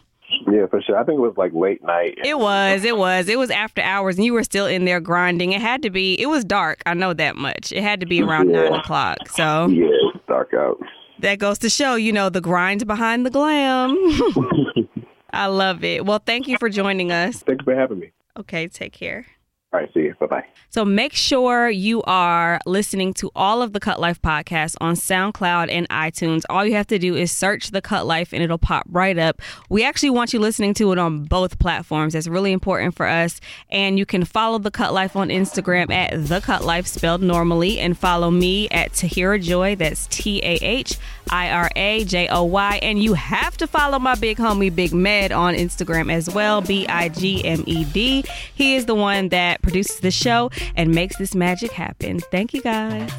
Yeah, 0.51 0.67
for 0.67 0.81
sure. 0.81 0.97
I 0.97 1.03
think 1.03 1.17
it 1.17 1.21
was 1.21 1.35
like 1.37 1.53
late 1.53 1.83
night. 1.83 2.17
It 2.23 2.37
was. 2.37 2.83
It 2.83 2.97
was. 2.97 3.27
It 3.27 3.37
was 3.37 3.49
after 3.49 3.81
hours, 3.81 4.17
and 4.17 4.25
you 4.25 4.33
were 4.33 4.43
still 4.43 4.65
in 4.65 4.85
there 4.85 4.99
grinding. 4.99 5.53
It 5.53 5.61
had 5.61 5.81
to 5.83 5.89
be. 5.89 6.19
It 6.21 6.27
was 6.27 6.43
dark. 6.43 6.81
I 6.85 6.93
know 6.93 7.13
that 7.13 7.35
much. 7.35 7.71
It 7.71 7.83
had 7.83 7.99
to 7.99 8.05
be 8.05 8.21
around 8.21 8.49
yeah. 8.49 8.69
nine 8.69 8.79
o'clock. 8.79 9.29
So 9.29 9.67
yeah, 9.67 9.87
it's 10.13 10.25
dark 10.27 10.53
out. 10.53 10.79
That 11.19 11.39
goes 11.39 11.57
to 11.59 11.69
show, 11.69 11.95
you 11.95 12.11
know, 12.11 12.29
the 12.29 12.41
grind 12.41 12.85
behind 12.85 13.25
the 13.25 13.29
glam. 13.29 13.95
I 15.33 15.47
love 15.47 15.83
it. 15.83 16.05
Well, 16.05 16.21
thank 16.23 16.47
you 16.47 16.57
for 16.57 16.69
joining 16.69 17.11
us. 17.11 17.39
Thanks 17.39 17.63
for 17.63 17.73
having 17.73 17.99
me. 17.99 18.11
Okay, 18.37 18.67
take 18.67 18.93
care. 18.93 19.25
All 19.73 19.79
right, 19.79 19.91
see 19.91 20.01
you. 20.01 20.15
Bye 20.19 20.27
bye. 20.27 20.45
So 20.69 20.85
make 20.85 21.13
sure 21.13 21.67
you 21.69 22.03
are 22.03 22.59
listening 22.67 23.13
to 23.15 23.31
all 23.35 23.63
of 23.63 23.73
the 23.73 23.79
Cut 23.79 23.99
Life 23.99 24.21
podcasts 24.21 24.75
on 24.79 24.93
SoundCloud 24.93 25.71
and 25.71 25.89
iTunes. 25.89 26.43
All 26.47 26.63
you 26.63 26.73
have 26.73 26.85
to 26.87 26.99
do 26.99 27.15
is 27.15 27.31
search 27.31 27.71
the 27.71 27.81
Cut 27.81 28.05
Life 28.05 28.33
and 28.33 28.43
it'll 28.43 28.59
pop 28.59 28.85
right 28.89 29.17
up. 29.17 29.41
We 29.69 29.83
actually 29.83 30.11
want 30.11 30.31
you 30.31 30.39
listening 30.39 30.75
to 30.75 30.91
it 30.91 30.99
on 30.99 31.25
both 31.25 31.57
platforms. 31.57 32.13
That's 32.13 32.27
really 32.27 32.51
important 32.51 32.95
for 32.95 33.07
us. 33.07 33.41
And 33.71 33.97
you 33.97 34.05
can 34.05 34.25
follow 34.25 34.59
the 34.59 34.69
Cut 34.69 34.93
Life 34.93 35.15
on 35.15 35.29
Instagram 35.29 35.91
at 35.91 36.27
the 36.27 36.39
Cut 36.39 36.63
Life 36.63 36.85
spelled 36.85 37.23
normally 37.23 37.79
and 37.79 37.97
follow 37.97 38.29
me 38.29 38.69
at 38.69 38.91
Tahira 38.91 39.41
Joy. 39.41 39.75
That's 39.75 40.05
T 40.07 40.39
A 40.43 40.59
H 40.61 40.97
I 41.31 41.49
R 41.49 41.71
A 41.75 42.05
J 42.05 42.27
O 42.27 42.43
Y. 42.43 42.79
And 42.83 43.01
you 43.01 43.15
have 43.15 43.57
to 43.57 43.65
follow 43.65 43.97
my 43.97 44.13
big 44.13 44.37
homie 44.37 44.73
Big 44.73 44.93
Med 44.93 45.31
on 45.31 45.55
Instagram 45.55 46.13
as 46.13 46.31
well, 46.31 46.61
B 46.61 46.85
I 46.87 47.09
G 47.09 47.43
M 47.43 47.63
E 47.65 47.85
D. 47.85 48.23
He 48.53 48.75
is 48.75 48.85
the 48.85 48.95
one 48.95 49.29
that 49.29 49.62
produces 49.63 49.99
the 50.01 50.11
show 50.11 50.51
and 50.75 50.93
makes 50.93 51.17
this 51.17 51.33
magic 51.33 51.71
happen. 51.71 52.19
Thank 52.31 52.53
you 52.53 52.61
guys. 52.61 53.09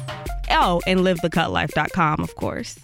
Oh, 0.49 0.81
and 0.87 1.01
livethecutlife.com, 1.01 2.21
of 2.21 2.35
course. 2.35 2.79